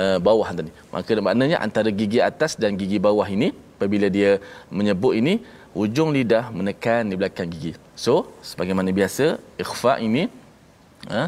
[0.00, 0.72] uh, bawah tadi.
[0.94, 4.38] Maka maknanya antara gigi atas dan gigi bawah ini apabila dia
[4.78, 5.34] menyebut ini
[5.78, 7.72] hujung lidah menekan di belakang gigi.
[8.04, 8.14] So
[8.50, 9.26] sebagaimana biasa
[9.64, 10.24] ikhfa ini
[11.10, 11.22] ha,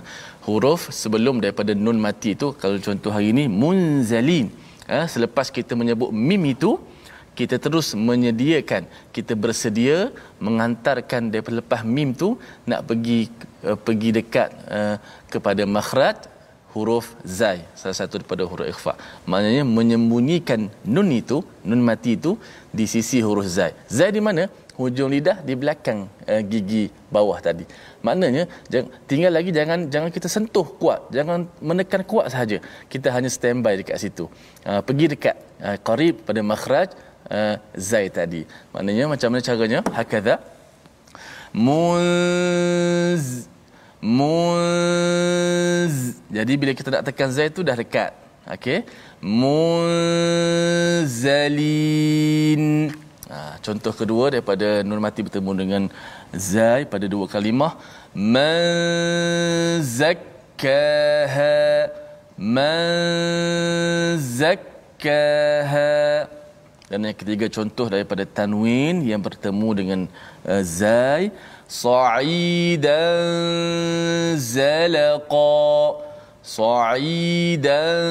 [0.47, 4.51] huruf sebelum daripada nun mati itu kalau contoh hari ini munzalin.
[4.85, 6.77] Ha, selepas kita menyebut mim itu
[7.35, 12.39] kita terus menyediakan kita bersedia mengantarkan daripada lepas mim tu
[12.71, 13.27] nak pergi
[13.67, 14.97] uh, pergi dekat uh,
[15.33, 16.31] kepada makhraj
[16.75, 17.07] huruf
[17.39, 17.59] zai.
[17.79, 18.95] Salah satu daripada huruf ikhfa.
[19.31, 22.35] Maknanya menyembunyikan nun itu nun mati itu
[22.71, 23.73] di sisi huruf zai.
[23.91, 24.47] Zai di mana
[24.79, 27.65] hujung lidah di belakang uh, gigi bawah tadi.
[28.07, 28.45] Maknanya
[29.11, 32.59] tinggal lagi jangan jangan kita sentuh kuat, jangan menekan kuat sahaja.
[32.93, 34.25] Kita hanya standby dekat situ.
[34.67, 36.89] Uh, pergi dekat uh, qarib pada makhraj
[37.31, 38.43] uh, zai tadi.
[38.75, 39.81] Maknanya macam mana caranya?
[39.95, 40.35] Hakadha
[41.55, 43.25] muz
[44.03, 45.95] muz.
[46.29, 48.13] Jadi bila kita nak tekan zai tu dah dekat.
[48.45, 48.85] Okey.
[49.25, 50.05] Muzalin.
[53.25, 55.89] Ha, contoh kedua daripada Nur Mati bertemu dengan
[56.37, 57.73] Zai pada dua kalimah
[58.13, 61.49] Man zakkaha
[66.93, 70.05] Dan yang ketiga contoh daripada Tanwin yang bertemu dengan
[70.45, 71.33] uh, Zai
[71.65, 73.25] Sa'idan
[74.37, 75.65] zalaqa
[76.45, 78.05] Sa'idan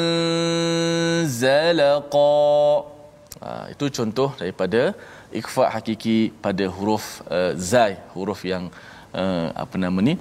[1.29, 2.92] zalaqa
[3.43, 4.81] Ha, itu contoh daripada
[5.39, 7.05] ikhfa hakiki pada huruf
[7.37, 8.65] uh, zai, huruf yang
[9.21, 10.15] uh, apa nama ni?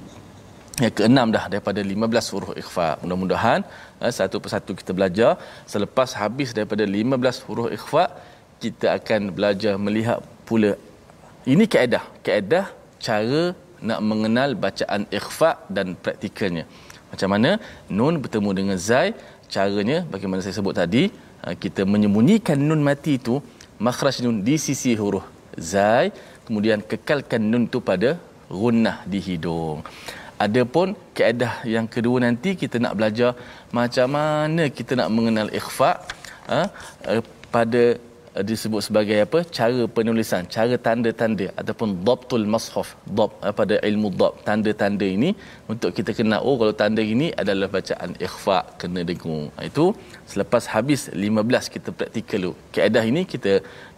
[0.83, 2.89] yang keenam dah daripada 15 huruf ikhfa.
[3.03, 3.61] Mudah-mudahan
[4.03, 5.33] uh, satu persatu kita belajar.
[5.73, 8.05] Selepas habis daripada 15 huruf ikhfa
[8.65, 10.73] kita akan belajar melihat pula
[11.55, 12.05] ini kaedah.
[12.27, 12.67] Kaedah
[13.07, 13.43] cara
[13.89, 16.65] nak mengenal bacaan ikhfa dan praktikalnya.
[17.13, 17.51] Macam mana
[17.99, 19.09] nun bertemu dengan zai
[19.55, 21.05] caranya bagaimana saya sebut tadi
[21.63, 23.43] kita menyembunyikan nun mati itu
[23.87, 25.27] makhraj nun di sisi huruf
[25.59, 26.15] zai
[26.47, 28.11] kemudian kekalkan nun tu pada
[28.53, 29.81] gunnah di hidung.
[30.45, 33.31] Adapun kaedah yang kedua nanti kita nak belajar
[33.79, 36.03] macam mana kita nak mengenal ikhfa
[36.51, 36.67] ha,
[37.55, 37.83] pada
[38.49, 39.39] disebut sebagai apa?
[39.57, 45.31] Cara penulisan cara tanda-tanda ataupun dhabtul mashaf dhab eh, pada ilmu dhab tanda-tanda ini
[45.73, 49.47] untuk kita kenal oh kalau tanda ini adalah bacaan ikhfa kena dengung.
[49.59, 49.85] Ah, itu
[50.33, 52.55] selepas habis 15 kita praktikal dulu.
[52.77, 53.53] Kaedah ini kita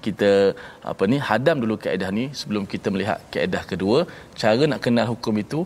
[0.07, 0.31] kita
[0.93, 4.01] apa ni hadam dulu kaedah ni sebelum kita melihat kaedah kedua.
[4.43, 5.61] Cara nak kenal hukum itu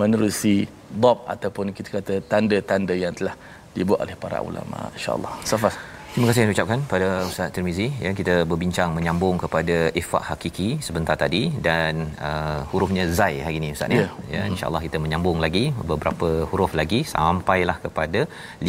[0.00, 0.56] menerusi
[1.02, 3.34] dhab ataupun kita kata tanda-tanda yang telah
[3.76, 5.34] dibuat oleh para ulama insyaallah.
[5.50, 5.74] Safas
[6.12, 11.14] Terima kasih yang ucapkan pada Ustaz Tirmizi ya kita berbincang menyambung kepada ifak hakiki sebentar
[11.22, 11.94] tadi dan
[12.30, 14.00] uh, hurufnya zai hari ini Ustaz ya.
[14.00, 14.10] Yeah.
[14.34, 18.20] Ya insya-Allah kita menyambung lagi beberapa huruf lagi sampailah kepada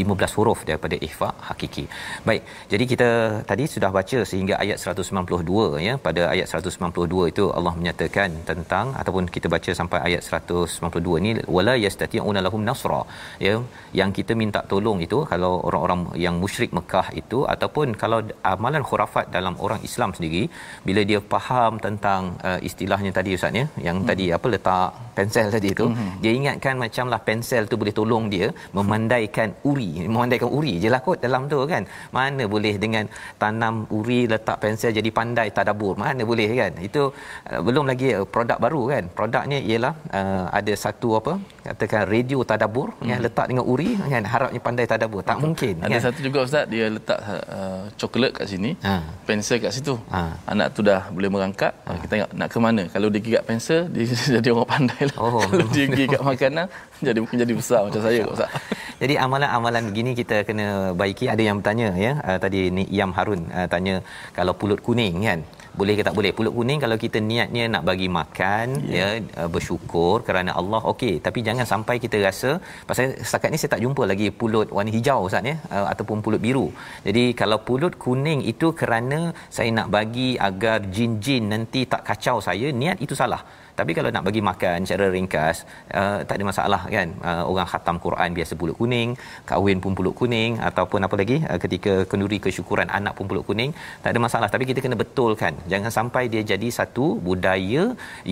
[0.04, 1.86] 15 huruf daripada ifak hakiki.
[2.30, 2.46] Baik.
[2.72, 3.10] Jadi kita
[3.52, 5.96] tadi sudah baca sehingga ayat 192 ya.
[6.08, 11.76] Pada ayat 192 itu Allah menyatakan tentang ataupun kita baca sampai ayat 192 ni wala
[11.86, 13.04] yastati'una lahum nasra
[13.48, 13.56] ya
[14.02, 18.20] yang kita minta tolong itu kalau orang-orang yang musyrik Mekah itu itu ataupun kalau
[18.54, 20.44] amalan khurafat dalam orang Islam sendiri
[20.88, 24.10] bila dia faham tentang uh, istilahnya tadi ustaz ya yang hmm.
[24.10, 26.12] tadi apa letak pensel tadi tu hmm.
[26.24, 31.20] dia ingatkan macamlah pensel tu boleh tolong dia memandaikan uri memandaikan uri je lah kot
[31.26, 31.86] dalam tu kan
[32.18, 33.06] mana boleh dengan
[33.44, 37.04] tanam uri letak pensel jadi pandai tadabbur mana boleh kan itu
[37.52, 41.34] uh, belum lagi uh, produk baru kan produknya ialah uh, ada satu apa
[41.68, 43.08] katakan radio tadabbur hmm.
[43.10, 46.04] yang letak dengan uri kan harapnya pandai tadabbur tak mungkin ada kan?
[46.08, 49.02] satu juga ustaz dia letak uh, coklat kat sini, ha.
[49.28, 49.96] pensel kat situ.
[50.14, 50.38] Ha.
[50.48, 51.74] Anak tu dah boleh merangkak.
[51.86, 51.98] Ha.
[52.04, 52.84] Kita tengok nak ke mana.
[52.94, 54.04] Kalau dia gigit pensel, dia
[54.38, 55.18] jadi orang pandai lah.
[55.18, 56.66] Oh, Kalau dia gigit makanan,
[57.02, 58.22] jadi mungkin jadi besar macam saya.
[58.28, 58.50] Ustaz.
[59.04, 61.28] Jadi amalan-amalan begini kita kena baiki.
[61.28, 62.12] Ada yang bertanya ya.
[62.24, 64.00] Uh, tadi ni Iam Harun uh, tanya
[64.32, 65.44] kalau pulut kuning kan
[65.80, 66.32] boleh ke tak boleh?
[66.38, 69.18] Pulut kuning kalau kita niatnya nak bagi makan yeah.
[69.18, 71.14] ya uh, bersyukur kerana Allah okey.
[71.26, 72.50] Tapi jangan sampai kita rasa
[72.90, 76.42] pasal setakat ni saya tak jumpa lagi pulut warna hijau ustaz ya uh, ataupun pulut
[76.46, 76.68] biru.
[77.08, 79.20] Jadi kalau pulut kuning itu kerana
[79.58, 83.42] saya nak bagi agar jin-jin nanti tak kacau saya niat itu salah
[83.80, 85.58] tapi kalau nak bagi makan secara ringkas
[86.00, 87.10] uh, tak ada masalah kan?
[87.30, 89.10] Uh, orang khatam Quran biasa pulut kuning
[89.50, 91.38] kahwin pun pulut kuning ataupun apa lagi?
[91.52, 94.50] Uh, ketika kenduri kesyukuran anak pun pulut kuning tak ada masalah.
[94.54, 97.84] Tapi kita kena betulkan jangan sampai dia jadi satu budaya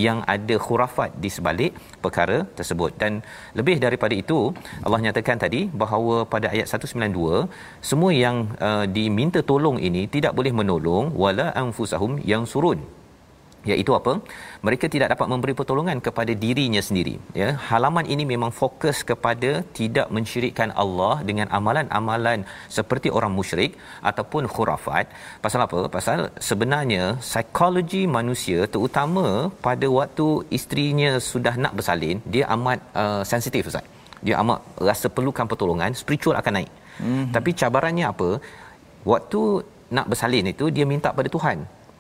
[0.06, 1.74] yang ada khurafat di sebalik
[2.06, 2.94] perkara tersebut.
[3.02, 3.12] Dan
[3.60, 4.40] lebih daripada itu
[4.86, 7.50] Allah nyatakan tadi bahawa pada ayat 192
[7.90, 8.38] semua yang
[8.70, 13.01] uh, diminta tolong ini tidak boleh menolong wala anfusahum yang surun
[13.70, 14.14] iaitu apa?
[14.68, 17.50] Mereka tidak dapat memberi pertolongan kepada dirinya sendiri ya.
[17.70, 22.42] Halaman ini memang fokus kepada tidak mensyirikkan Allah dengan amalan-amalan
[22.78, 23.74] seperti orang musyrik
[24.12, 25.06] ataupun khurafat.
[25.46, 25.80] Pasal apa?
[25.98, 26.20] Pasal
[26.50, 29.26] sebenarnya psikologi manusia terutama
[29.68, 30.28] pada waktu
[30.60, 33.88] isterinya sudah nak bersalin dia amat uh, sensitif ustaz.
[34.26, 36.72] Dia amat rasa perlukan pertolongan spiritual akan naik.
[37.02, 37.28] Mm-hmm.
[37.36, 38.30] tapi cabarannya apa?
[39.12, 39.42] Waktu
[39.96, 41.58] nak bersalin itu dia minta pada Tuhan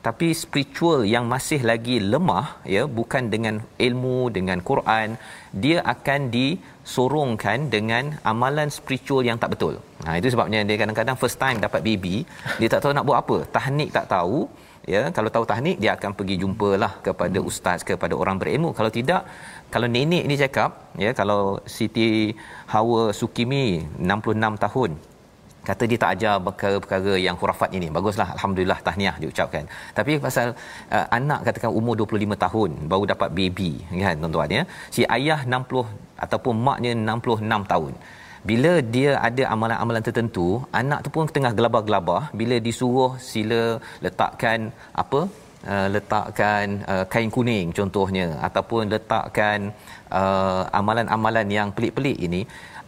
[0.07, 3.55] tapi spiritual yang masih lagi lemah ya bukan dengan
[3.87, 5.09] ilmu dengan Quran
[5.63, 9.75] dia akan disorongkan dengan amalan spiritual yang tak betul.
[10.05, 12.15] Ha itu sebabnya dia kadang-kadang first time dapat baby
[12.59, 13.37] dia tak tahu nak buat apa.
[13.55, 14.37] Tahnik tak tahu
[14.93, 19.21] ya kalau tahu tahnik dia akan pergi jumpalah kepada ustaz kepada orang berilmu kalau tidak
[19.73, 20.71] kalau nenek ni cakap
[21.03, 21.41] ya kalau
[21.75, 22.09] Siti
[22.73, 24.91] Hawa Sukimi 66 tahun
[25.69, 27.87] kata dia tak ajar perkara-perkara yang khurafat ini.
[27.97, 29.65] Baguslah alhamdulillah tahniah diucapkan.
[29.97, 30.47] Tapi pasal
[30.95, 33.71] uh, anak katakan umur 25 tahun baru dapat baby
[34.05, 34.63] kan tuan-tuan ya?
[34.95, 37.93] Si ayah 60 ataupun maknya 66 tahun.
[38.49, 40.47] Bila dia ada amalan-amalan tertentu
[40.81, 43.61] anak tu pun tengah gelabah-gelabah bila disuruh sila
[44.05, 44.59] letakkan
[45.03, 45.21] apa?
[45.71, 49.69] Uh, letakkan uh, kain kuning contohnya ataupun letakkan
[50.19, 52.41] uh, amalan-amalan yang pelik-pelik ini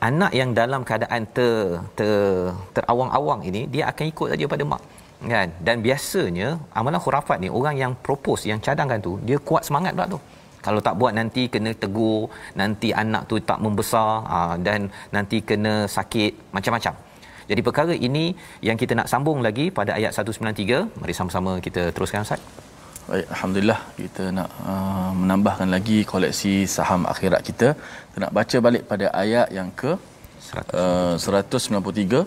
[0.10, 1.56] anak yang dalam keadaan ter,
[1.98, 2.14] ter
[2.76, 4.82] terawang-awang ini dia akan ikut saja pada mak.
[5.34, 5.50] Kan?
[5.66, 6.48] Dan biasanya
[6.80, 10.20] amalan khurafat ni orang yang propose yang cadangkan tu dia kuat semangat pula tu.
[10.66, 12.22] Kalau tak buat nanti kena tegur
[12.60, 14.80] nanti anak tu tak membesar aa, dan
[15.16, 16.94] nanti kena sakit macam-macam.
[17.50, 18.26] Jadi perkara ini
[18.68, 22.40] yang kita nak sambung lagi pada ayat 193 mari sama-sama kita teruskan ustaz
[23.04, 27.76] Baik, alhamdulillah kita nak uh, menambahkan lagi koleksi saham akhirat kita.
[27.76, 29.92] Kita nak baca balik pada ayat yang ke
[30.72, 32.24] uh, 193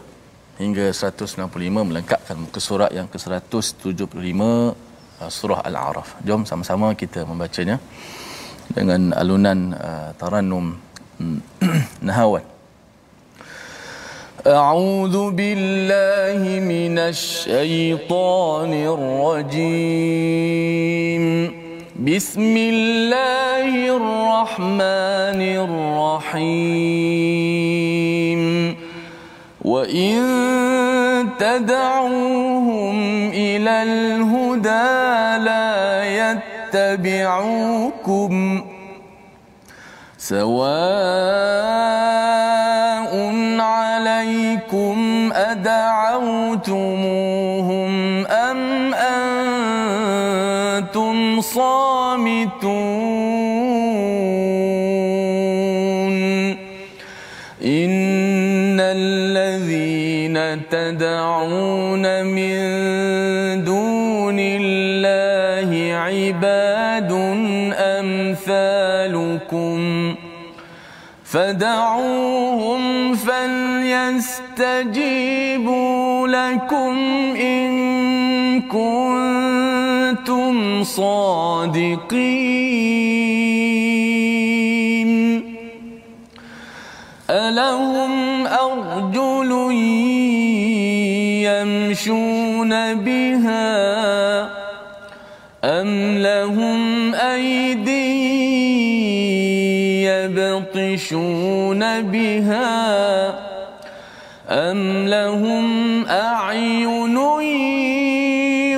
[0.61, 6.20] hingga 195 melengkapkan muka surat yang ke 175 uh, surah Al-A'raf.
[6.29, 7.81] Jom sama-sama kita membacanya
[8.77, 10.77] dengan alunan uh, tarannum
[12.09, 12.45] nahawan.
[14.45, 19.64] أعوذ بالله من الشيطان الرجيم.
[21.97, 26.76] بسم الله الرحمن الرحيم.
[29.64, 30.18] وإن
[31.39, 32.97] تدعوهم
[33.32, 36.05] إلى الهدى لا
[36.74, 38.32] يتبعوكم.
[40.18, 42.06] سواء
[44.57, 46.27] عليكم أدعوتموهم
[48.27, 48.95] أم
[50.85, 52.57] أنتم صامتون؟
[57.65, 62.57] إن الذين تدعون من
[63.65, 67.13] دون الله عباد
[68.01, 69.77] أمثالكم
[71.25, 73.15] فدعوهم
[74.57, 76.97] فليستجيبوا لكم
[77.37, 80.55] إن كنتم
[80.85, 82.27] صادقين.
[87.31, 89.51] ألهم أرجل
[91.43, 93.77] يمشون بها
[95.65, 98.07] أم لهم أيدي
[100.05, 103.46] يبطشون بها
[104.49, 107.17] أم لهم أعين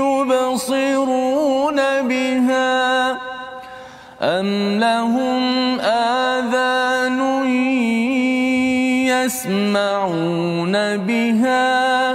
[0.01, 3.11] يبصرون بها
[4.23, 7.21] أم لهم آذان
[9.29, 12.11] يسمعون بها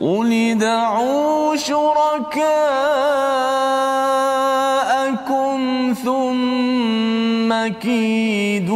[0.00, 2.40] قل ادعوا شركاءكم
[6.04, 8.69] ثم كيدون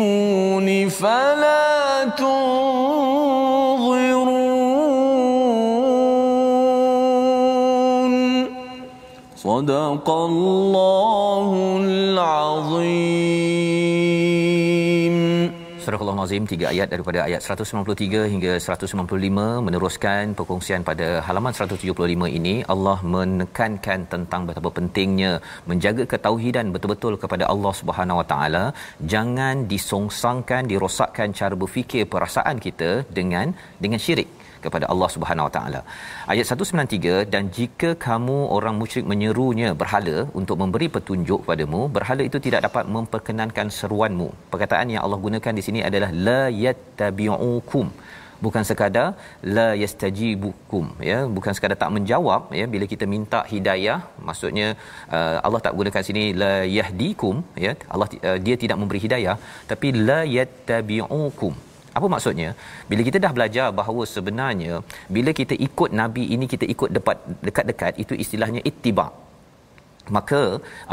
[9.64, 11.49] صدق الله
[11.84, 13.30] العظيم
[15.84, 22.55] Surah Al-Azim tiga ayat daripada ayat 193 hingga 195 meneruskan perkongsian pada halaman 175 ini
[22.74, 25.32] Allah menekankan tentang betapa pentingnya
[25.72, 28.64] menjaga ketauhidan betul-betul kepada Allah Subhanahu Wa Taala
[29.14, 33.47] jangan disongsangkan dirosakkan cara berfikir perasaan kita dengan
[33.86, 34.30] dengan syirik
[34.67, 35.81] kepada Allah Subhanahu Wa Taala.
[36.33, 42.41] Ayat 193 dan jika kamu orang musyrik menyerunya berhala untuk memberi petunjuk padamu, berhala itu
[42.47, 44.29] tidak dapat memperkenankan seruanmu.
[44.55, 47.89] Perkataan yang Allah gunakan di sini adalah la yattabi'ukum.
[48.45, 49.09] Bukan sekadar
[49.57, 51.19] la yastajibukum ya.
[51.37, 52.65] Bukan sekadar tak menjawab ya.
[52.73, 53.99] Bila kita minta hidayah
[54.29, 54.67] maksudnya
[55.17, 57.37] uh, Allah tak gunakan sini la yahdikum
[57.67, 57.75] ya.
[57.95, 59.37] Allah uh, dia tidak memberi hidayah
[59.71, 61.55] tapi la yattabi'ukum
[61.99, 62.49] apa maksudnya?
[62.90, 64.72] Bila kita dah belajar bahawa sebenarnya
[65.16, 69.07] bila kita ikut nabi ini kita ikut dekat dekat-dekat itu istilahnya ittiba.
[70.16, 70.40] Maka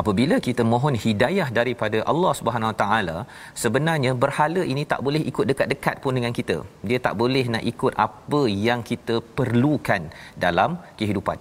[0.02, 3.18] apabila kita mohon hidayah daripada Allah Subhanahu Wa Taala,
[3.64, 6.58] sebenarnya berhala ini tak boleh ikut dekat-dekat pun dengan kita.
[6.90, 10.04] Dia tak boleh nak ikut apa yang kita perlukan
[10.46, 11.40] dalam kehidupan.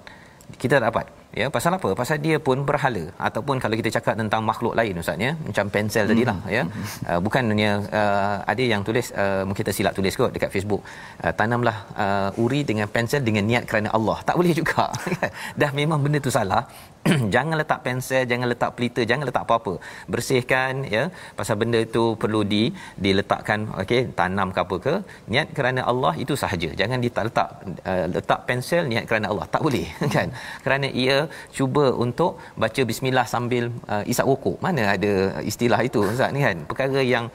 [0.62, 1.88] Kita tak dapat ya pasal apa?
[2.00, 3.04] Pasal dia pun berhala.
[3.18, 5.32] Ataupun kalau kita cakap tentang makhluk lain ustaz ya.
[5.46, 6.10] Macam pensel hmm.
[6.12, 6.62] tadilah ya.
[7.06, 7.70] Uh, bukannya
[8.00, 10.82] uh, ada yang tulis uh, mungkin kita silap tulis kot dekat Facebook.
[11.22, 14.18] Uh, tanamlah uh, uri dengan pensel dengan niat kerana Allah.
[14.26, 14.90] Tak boleh juga.
[15.60, 16.64] Dah memang benda tu salah
[17.34, 19.74] jangan letak pensel jangan letak pelita jangan letak apa-apa.
[20.12, 21.02] Bersihkan ya.
[21.38, 22.62] Pasal benda itu perlu di
[23.04, 24.94] diletakkan okey tanam ke apa ke.
[25.32, 26.70] Niat kerana Allah itu sahaja.
[26.80, 27.48] Jangan diletak letak
[27.90, 29.46] uh, letak pensel niat kerana Allah.
[29.54, 29.86] Tak boleh
[30.16, 30.28] kan?
[30.64, 31.18] Kerana ia
[31.58, 32.32] cuba untuk
[32.64, 34.56] baca bismillah sambil uh, isap rokok.
[34.66, 35.12] Mana ada
[35.52, 36.56] istilah itu ustaz ni kan?
[36.70, 37.26] Perkara yang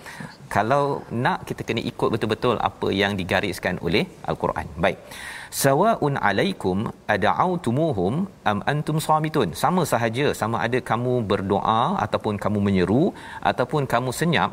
[0.56, 0.84] kalau
[1.26, 4.68] nak kita kena ikut betul-betul apa yang digariskan oleh al-Quran.
[4.86, 5.00] Baik
[5.64, 6.78] sawaun alaikum
[7.16, 8.14] ad'autumuhum
[8.52, 9.50] am antum samitun.
[9.64, 13.04] Sama sahaja sama ada kamu berdoa ataupun kamu menyeru
[13.52, 14.52] ataupun kamu senyap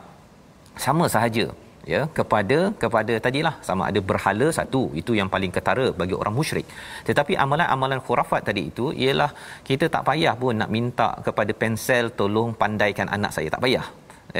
[0.84, 1.46] sama sahaja
[1.92, 2.00] ya.
[2.18, 4.82] Kepada kepada tadilah sama ada berhala satu.
[5.00, 6.66] Itu yang paling ketara bagi orang musyrik.
[7.08, 9.30] Tetapi amalan-amalan khurafat tadi itu ialah
[9.68, 13.50] kita tak payah pun nak minta kepada pensel tolong pandaikan anak saya.
[13.54, 13.86] Tak payah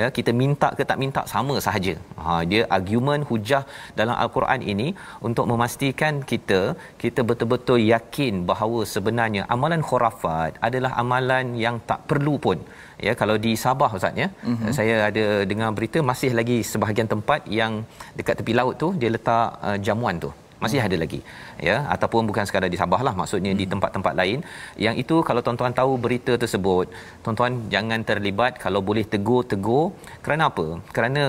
[0.01, 1.95] ya kita minta ke tak minta sama sahaja.
[2.23, 3.63] Ha dia argument hujah
[4.01, 4.89] dalam al-Quran ini
[5.29, 6.61] untuk memastikan kita
[7.03, 12.61] kita betul-betul yakin bahawa sebenarnya amalan khurafat adalah amalan yang tak perlu pun.
[13.07, 14.73] Ya kalau di Sabah ustaz ya mm-hmm.
[14.79, 17.73] saya ada dengar berita masih lagi sebahagian tempat yang
[18.19, 20.31] dekat tepi laut tu dia letak uh, jamuan tu
[20.65, 21.21] masih ada lagi.
[21.69, 23.61] Ya ataupun bukan sekadar di Sabah lah maksudnya hmm.
[23.61, 24.39] di tempat-tempat lain.
[24.87, 26.87] Yang itu kalau tuan-tuan tahu berita tersebut
[27.25, 29.85] tuan-tuan jangan terlibat kalau boleh tegur tegur
[30.25, 30.67] kerana apa?
[30.97, 31.23] Kerana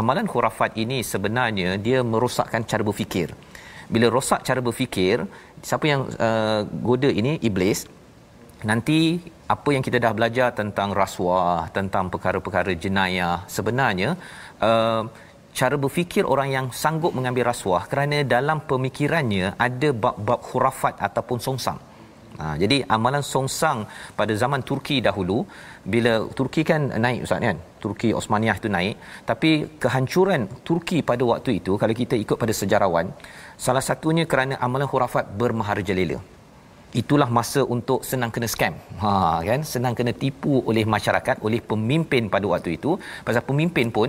[0.00, 3.30] amalan khurafat ini sebenarnya dia merosakkan cara berfikir.
[3.94, 5.16] Bila rosak cara berfikir
[5.68, 7.38] siapa yang uh, goda ini?
[7.48, 7.80] Iblis.
[8.70, 8.98] Nanti
[9.46, 14.18] apa yang kita dah belajar tentang rasuah tentang perkara-perkara jenayah sebenarnya
[14.58, 15.06] uh,
[15.58, 21.78] cara berfikir orang yang sanggup mengambil rasuah kerana dalam pemikirannya ada bab-bab khurafat ataupun songsang.
[22.40, 23.78] Ha, jadi amalan songsang
[24.18, 25.38] pada zaman Turki dahulu
[25.92, 27.58] bila Turki kan naik ustaz kan?
[27.82, 28.96] Turki Osmaniyah itu naik.
[29.30, 29.50] Tapi
[29.82, 33.08] kehancuran Turki pada waktu itu kalau kita ikut pada sejarawan
[33.66, 36.18] salah satunya kerana amalan khurafat bermaharajalela.
[37.00, 38.74] Itulah masa untuk senang kena scam.
[39.02, 39.12] Ha
[39.48, 39.60] kan?
[39.72, 42.92] Senang kena tipu oleh masyarakat oleh pemimpin pada waktu itu.
[43.26, 44.08] Pasal pemimpin pun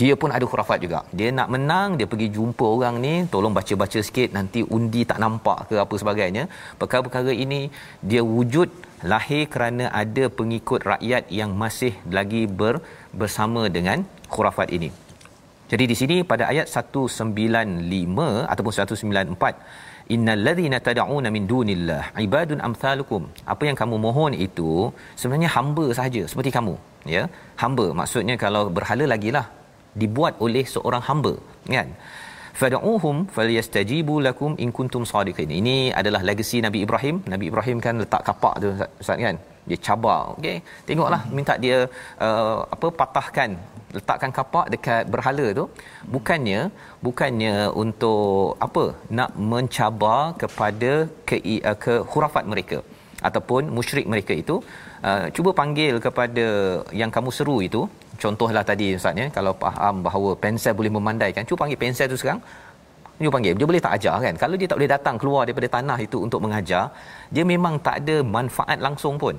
[0.00, 1.00] dia pun ada khurafat juga.
[1.18, 5.58] Dia nak menang, dia pergi jumpa orang ni, tolong baca-baca sikit nanti undi tak nampak
[5.70, 6.44] ke apa sebagainya.
[6.80, 7.60] Perkara-perkara ini
[8.10, 8.68] dia wujud
[9.12, 12.74] lahir kerana ada pengikut rakyat yang masih lagi ber,
[13.20, 14.00] bersama dengan
[14.34, 14.90] khurafat ini.
[15.72, 23.22] Jadi di sini pada ayat 195 ataupun 194 innal ladzina tad'una min dunillah ibadun amsalukum
[23.52, 24.70] apa yang kamu mohon itu
[25.20, 26.74] sebenarnya hamba sahaja seperti kamu
[27.14, 27.22] ya
[27.62, 29.46] hamba maksudnya kalau berhala lagilah
[30.00, 31.34] dibuat oleh seorang hamba
[31.76, 31.88] kan?
[32.60, 35.50] Fad'uhum falyastajibu lakum in kuntum sadiqin.
[35.60, 37.16] Ini adalah legasi Nabi Ibrahim.
[37.32, 38.68] Nabi Ibrahim kan letak kapak tu
[39.02, 39.36] Ustaz kan?
[39.68, 41.76] Dia cabar okey tengoklah minta dia
[42.26, 43.50] uh, apa patahkan
[43.96, 45.64] letakkan kapak dekat berhala tu.
[46.14, 46.60] Bukannya
[47.06, 48.84] bukannya untuk apa
[49.18, 50.92] nak mencabar kepada
[51.28, 51.38] ke
[51.70, 52.80] uh, ke hurafat mereka
[53.28, 54.56] ataupun musyrik mereka itu.
[55.08, 56.46] Uh, cuba panggil kepada
[57.00, 57.82] yang kamu seru itu
[58.24, 62.42] contohlah tadi ustaz ya kalau faham bahawa pensel boleh memandaikan cuba panggil pensel tu sekarang.
[63.22, 64.34] Cuba panggil dia boleh tak ajar kan?
[64.42, 66.84] Kalau dia tak boleh datang keluar daripada tanah itu untuk mengajar
[67.34, 69.36] dia memang tak ada manfaat langsung pun.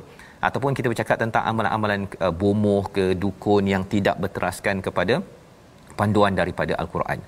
[0.47, 5.15] Ataupun kita bercakap tentang amalan-amalan uh, bomoh ke dukun yang tidak berteraskan kepada
[5.99, 7.19] panduan daripada al-Quran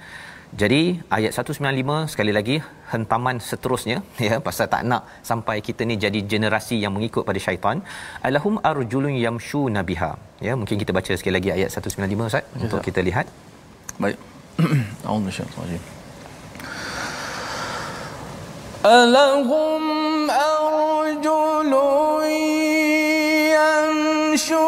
[0.61, 0.81] jadi
[1.15, 2.55] ayat 195 sekali lagi
[2.91, 3.97] hentaman seterusnya
[4.27, 7.79] ya pasal tak nak sampai kita ni jadi generasi yang mengikut pada syaitan.
[8.27, 10.11] Alahum arjulun yamshu nabiha
[10.47, 13.27] ya mungkin kita baca sekali lagi ayat 195 Ustaz ya, untuk kita lihat.
[14.03, 14.17] Baik.
[15.07, 15.83] A'udzu bisyaitanir
[18.85, 22.29] alahum arjulun
[23.57, 24.61] yamshu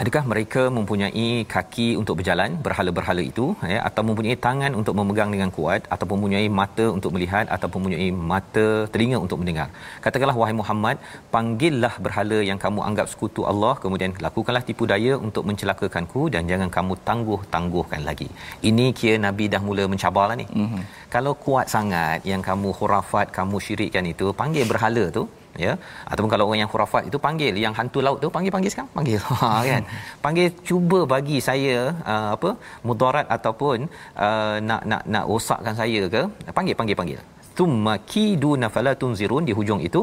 [0.00, 5.50] adakah mereka mempunyai kaki untuk berjalan berhala-berhala itu ya atau mempunyai tangan untuk memegang dengan
[5.56, 9.68] kuat atau mempunyai mata untuk melihat atau mempunyai mata telinga untuk mendengar?
[10.04, 10.96] Katakanlah wahai Muhammad
[11.34, 16.70] panggillah berhala yang kamu anggap sekutu Allah kemudian lakukanlah tipu daya untuk mencelakakanku dan jangan
[16.76, 18.28] kamu tangguh-tangguhkan lagi.
[18.70, 20.48] Ini kira nabi dah mula mencabarlah ni.
[20.60, 20.82] Mm-hmm.
[21.14, 25.22] kalau kuat sangat yang kamu khurafat kamu syirikkan itu panggil berhala tu
[25.66, 25.72] ya.
[26.10, 28.90] Ataupun kalau orang yang khurafat itu panggil yang hantu laut tu panggil panggil sekarang?
[28.98, 29.20] Panggil.
[29.40, 29.82] Ha kan?
[30.24, 31.76] Panggil cuba bagi saya
[32.12, 32.50] uh, apa
[32.88, 33.78] mudarat ataupun
[34.26, 36.22] uh, nak nak nak rosakkan saya ke
[36.58, 37.20] panggil panggil panggil.
[37.58, 40.02] Thumma kiduna fala tunzirun di hujung itu.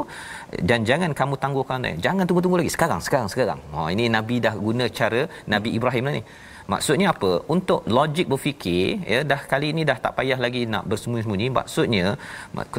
[0.69, 2.71] Dan jangan kamu tangguhkan jangan tunggu-tunggu lagi.
[2.75, 3.59] Sekarang sekarang sekarang.
[3.75, 6.23] Ha ini nabi dah guna cara nabi Ibrahim lah ni
[6.73, 7.31] Maksudnya apa?
[7.53, 11.47] Untuk logik berfikir, ya dah kali ini dah tak payah lagi nak bersembunyi-sembunyi.
[11.59, 12.05] Maksudnya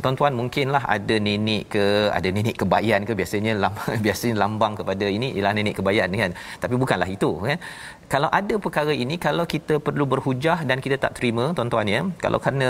[0.05, 1.84] tuan-tuan mungkinlah ada nenek ke,
[2.18, 3.72] ada nenek kebayan ke biasanya lam,
[4.07, 6.32] biasanya lambang kepada ini ialah nenek kebayan kan.
[6.62, 7.59] Tapi bukanlah itu kan.
[8.12, 12.36] Kalau ada perkara ini kalau kita perlu berhujah dan kita tak terima tuan-tuan ya, kalau
[12.47, 12.68] kena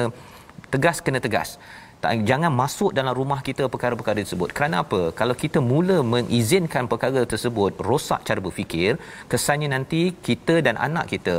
[0.74, 1.50] tegas kena tegas
[2.30, 4.50] jangan masuk dalam rumah kita perkara-perkara tersebut.
[4.56, 5.00] Kerana apa?
[5.20, 8.92] Kalau kita mula mengizinkan perkara tersebut rosak cara berfikir
[9.32, 11.36] kesannya nanti kita dan anak kita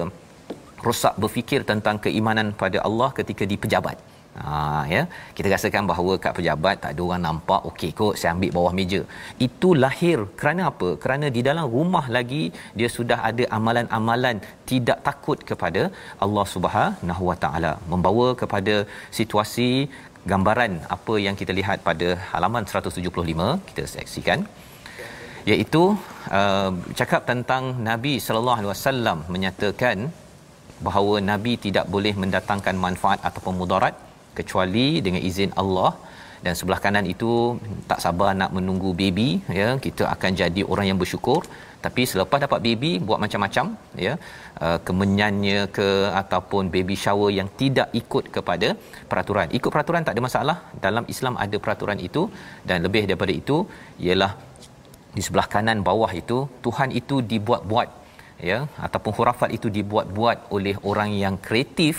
[0.87, 3.97] rosak berfikir tentang keimanan pada Allah ketika di pejabat.
[4.39, 5.01] Ha ya.
[5.37, 9.01] Kita rasakan bahawa kat pejabat tak ada orang nampak okey kot saya ambil bawah meja.
[9.47, 10.19] Itu lahir.
[10.39, 10.89] Kerana apa?
[11.03, 12.43] Kerana di dalam rumah lagi
[12.79, 14.37] dia sudah ada amalan-amalan
[14.71, 15.81] tidak takut kepada
[16.25, 18.75] Allah Subhanahu Wa Taala membawa kepada
[19.19, 19.69] situasi
[20.31, 24.39] gambaran apa yang kita lihat pada halaman 175 kita saksikan
[25.51, 25.83] iaitu
[26.37, 29.97] uh, cakap tentang Nabi sallallahu alaihi wasallam menyatakan
[30.87, 33.95] bahawa nabi tidak boleh mendatangkan manfaat ataupun mudarat
[34.37, 35.91] kecuali dengan izin Allah.
[36.43, 37.31] Dan sebelah kanan itu
[37.89, 41.43] tak sabar nak menunggu baby ya kita akan jadi orang yang bersyukur
[41.85, 43.65] tapi selepas dapat baby buat macam-macam
[44.05, 44.13] ya
[44.65, 45.87] uh, kemenyannya ke
[46.21, 48.69] ataupun baby shower yang tidak ikut kepada
[49.11, 49.47] peraturan.
[49.59, 50.57] Ikut peraturan tak ada masalah.
[50.85, 52.23] Dalam Islam ada peraturan itu
[52.69, 53.57] dan lebih daripada itu
[54.07, 54.31] ialah
[55.17, 57.89] di sebelah kanan bawah itu Tuhan itu dibuat-buat
[58.49, 61.95] ya ataupun khurafat itu dibuat-buat oleh orang yang kreatif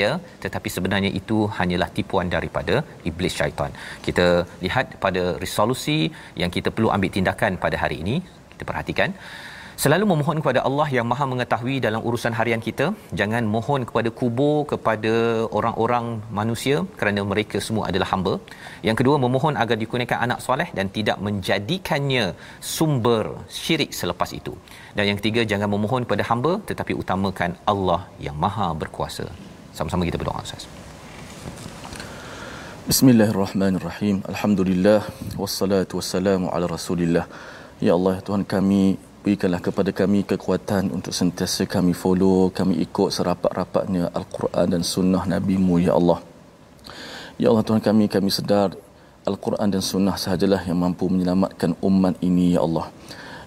[0.00, 0.10] ya
[0.42, 2.74] tetapi sebenarnya itu hanyalah tipuan daripada
[3.10, 3.70] iblis syaitan.
[4.06, 4.26] Kita
[4.64, 5.98] lihat pada resolusi
[6.42, 8.16] yang kita perlu ambil tindakan pada hari ini
[8.60, 9.12] kita perhatikan
[9.82, 12.86] selalu memohon kepada Allah yang Maha mengetahui dalam urusan harian kita
[13.20, 15.12] jangan mohon kepada kubur kepada
[15.58, 16.06] orang-orang
[16.38, 18.34] manusia kerana mereka semua adalah hamba
[18.88, 22.26] yang kedua memohon agar dikurniakan anak soleh dan tidak menjadikannya
[22.74, 23.24] sumber
[23.60, 24.54] syirik selepas itu
[24.98, 29.26] dan yang ketiga jangan memohon kepada hamba tetapi utamakan Allah yang Maha berkuasa
[29.78, 30.64] sama-sama kita berdoa Ustaz.
[32.90, 34.16] Bismillahirrahmanirrahim.
[34.32, 35.00] Alhamdulillah
[35.42, 37.24] wassalatu wassalamu ala Rasulillah.
[37.80, 44.12] Ya Allah Tuhan kami berikanlah kepada kami kekuatan untuk sentiasa kami follow, kami ikut serapat-rapatnya
[44.12, 46.20] Al-Quran dan sunnah Nabi-Mu ya Allah.
[47.40, 48.76] Ya Allah Tuhan kami kami sedar
[49.24, 52.92] Al-Quran dan sunnah sahajalah yang mampu menyelamatkan umat ini ya Allah.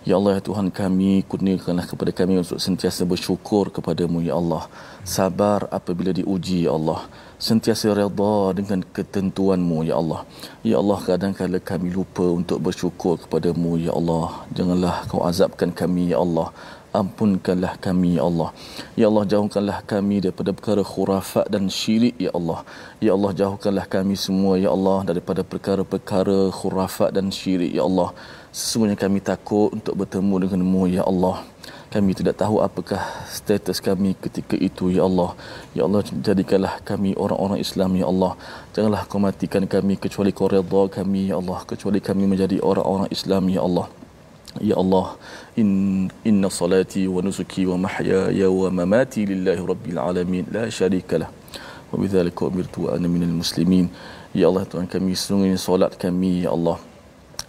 [0.04, 4.68] Ya Allah ya Tuhan kami kurniakanlah kepada kami untuk sentiasa bersyukur kepadamu ya Allah.
[5.08, 7.08] Sabar apabila diuji ya Allah.
[7.40, 10.28] Sentiasa redha dengan ketentuanmu ya Allah.
[10.60, 14.44] Ya Allah kadang-kadang kami lupa untuk bersyukur kepadamu ya Allah.
[14.52, 16.52] Janganlah kau azabkan kami ya Allah.
[16.92, 18.50] Ampunkanlah kami ya Allah.
[19.00, 22.60] Ya Allah jauhkanlah kami daripada perkara khurafat dan syirik ya Allah.
[23.00, 28.12] Ya Allah jauhkanlah kami semua ya Allah daripada perkara-perkara khurafat dan syirik ya Allah.
[28.54, 31.42] Sesungguhnya kami takut untuk bertemu denganmu, Ya Allah.
[31.90, 35.34] Kami tidak tahu apakah status kami ketika itu, Ya Allah.
[35.74, 38.38] Ya Allah, jadikanlah kami orang-orang Islam, Ya Allah.
[38.78, 41.66] Janganlah kau matikan kami kecuali kau redha kami, Ya Allah.
[41.66, 43.90] Kecuali kami menjadi orang-orang Islam, Ya Allah.
[44.62, 45.18] Ya Allah,
[45.58, 45.70] in,
[46.22, 50.46] inna salati wa nusuki wa mahyaya wa mamati lillahi rabbil alamin.
[50.54, 51.26] La syarikalah.
[51.90, 53.90] Wa bidhalika umirtu wa ana minal muslimin.
[54.30, 56.93] Ya Allah, Tuhan kami, sungguhnya solat kami, Ya Allah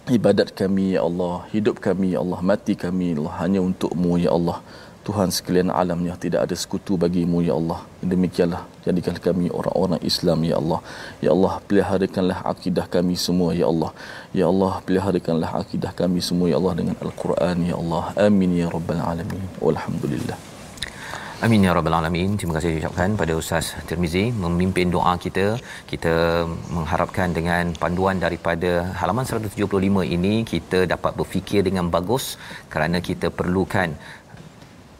[0.09, 1.49] ibadat kami ya Allah.
[1.53, 2.39] Hidup kami ya Allah.
[2.41, 4.61] Mati kami ya Allah hanya untukmu ya Allah.
[5.05, 7.85] Tuhan sekalian alamnya tidak ada sekutu bagimu ya Allah.
[8.01, 10.79] Demikianlah jadikan kami orang-orang Islam ya Allah.
[11.21, 13.93] Ya Allah peliharakanlah akidah kami semua ya Allah.
[14.33, 18.03] Ya Allah peliharakanlah akidah kami semua ya Allah dengan al-Quran ya Allah.
[18.17, 19.45] Amin ya rabbal alamin.
[19.61, 20.54] Walhamdulillah
[21.43, 22.39] Amin ya rabbal alamin.
[22.39, 25.59] Terima kasih ucapkan pada Ustaz Tirmizi memimpin doa kita.
[25.91, 29.67] Kita mengharapkan dengan panduan daripada halaman 175
[30.15, 32.39] ini kita dapat berfikir dengan bagus
[32.71, 33.99] kerana kita perlukan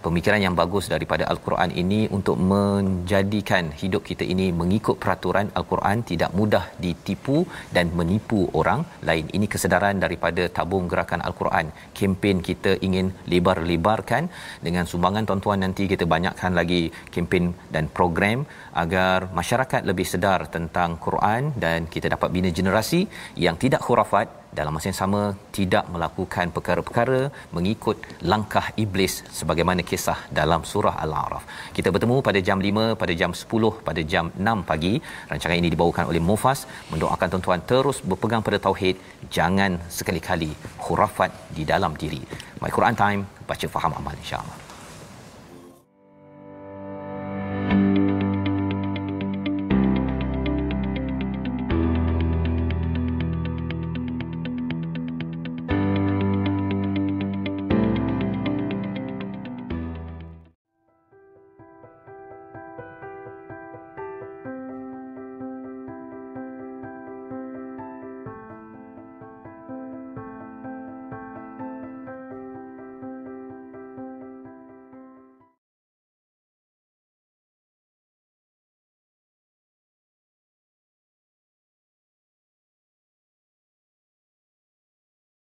[0.06, 6.32] pemikiran yang bagus daripada al-Quran ini untuk menjadikan hidup kita ini mengikut peraturan al-Quran tidak
[6.39, 7.38] mudah ditipu
[7.76, 9.26] dan menipu orang lain.
[9.38, 11.68] Ini kesedaran daripada tabung gerakan al-Quran.
[11.97, 14.24] Kempen kita ingin lebar-lebarkan
[14.68, 16.82] dengan sumbangan tuan-tuan nanti kita banyakkan lagi
[17.16, 17.45] kempen
[17.76, 18.39] dan program
[18.84, 23.01] agar masyarakat lebih sedar tentang Quran dan kita dapat bina generasi
[23.45, 25.22] yang tidak khurafat dalam masa yang sama
[25.58, 27.22] tidak melakukan perkara-perkara
[27.56, 27.97] mengikut
[28.32, 31.43] langkah iblis sebagaimana kisah dalam surah Al-A'raf.
[31.78, 34.93] Kita bertemu pada jam 5, pada jam 10, pada jam 6 pagi.
[35.32, 38.95] Rancangan ini dibawakan oleh Mufas mendoakan tuan-tuan terus berpegang pada tauhid,
[39.38, 40.51] jangan sekali-kali
[40.84, 42.24] khurafat di dalam diri.
[42.64, 44.64] My Quran Time, baca faham amal insya-Allah.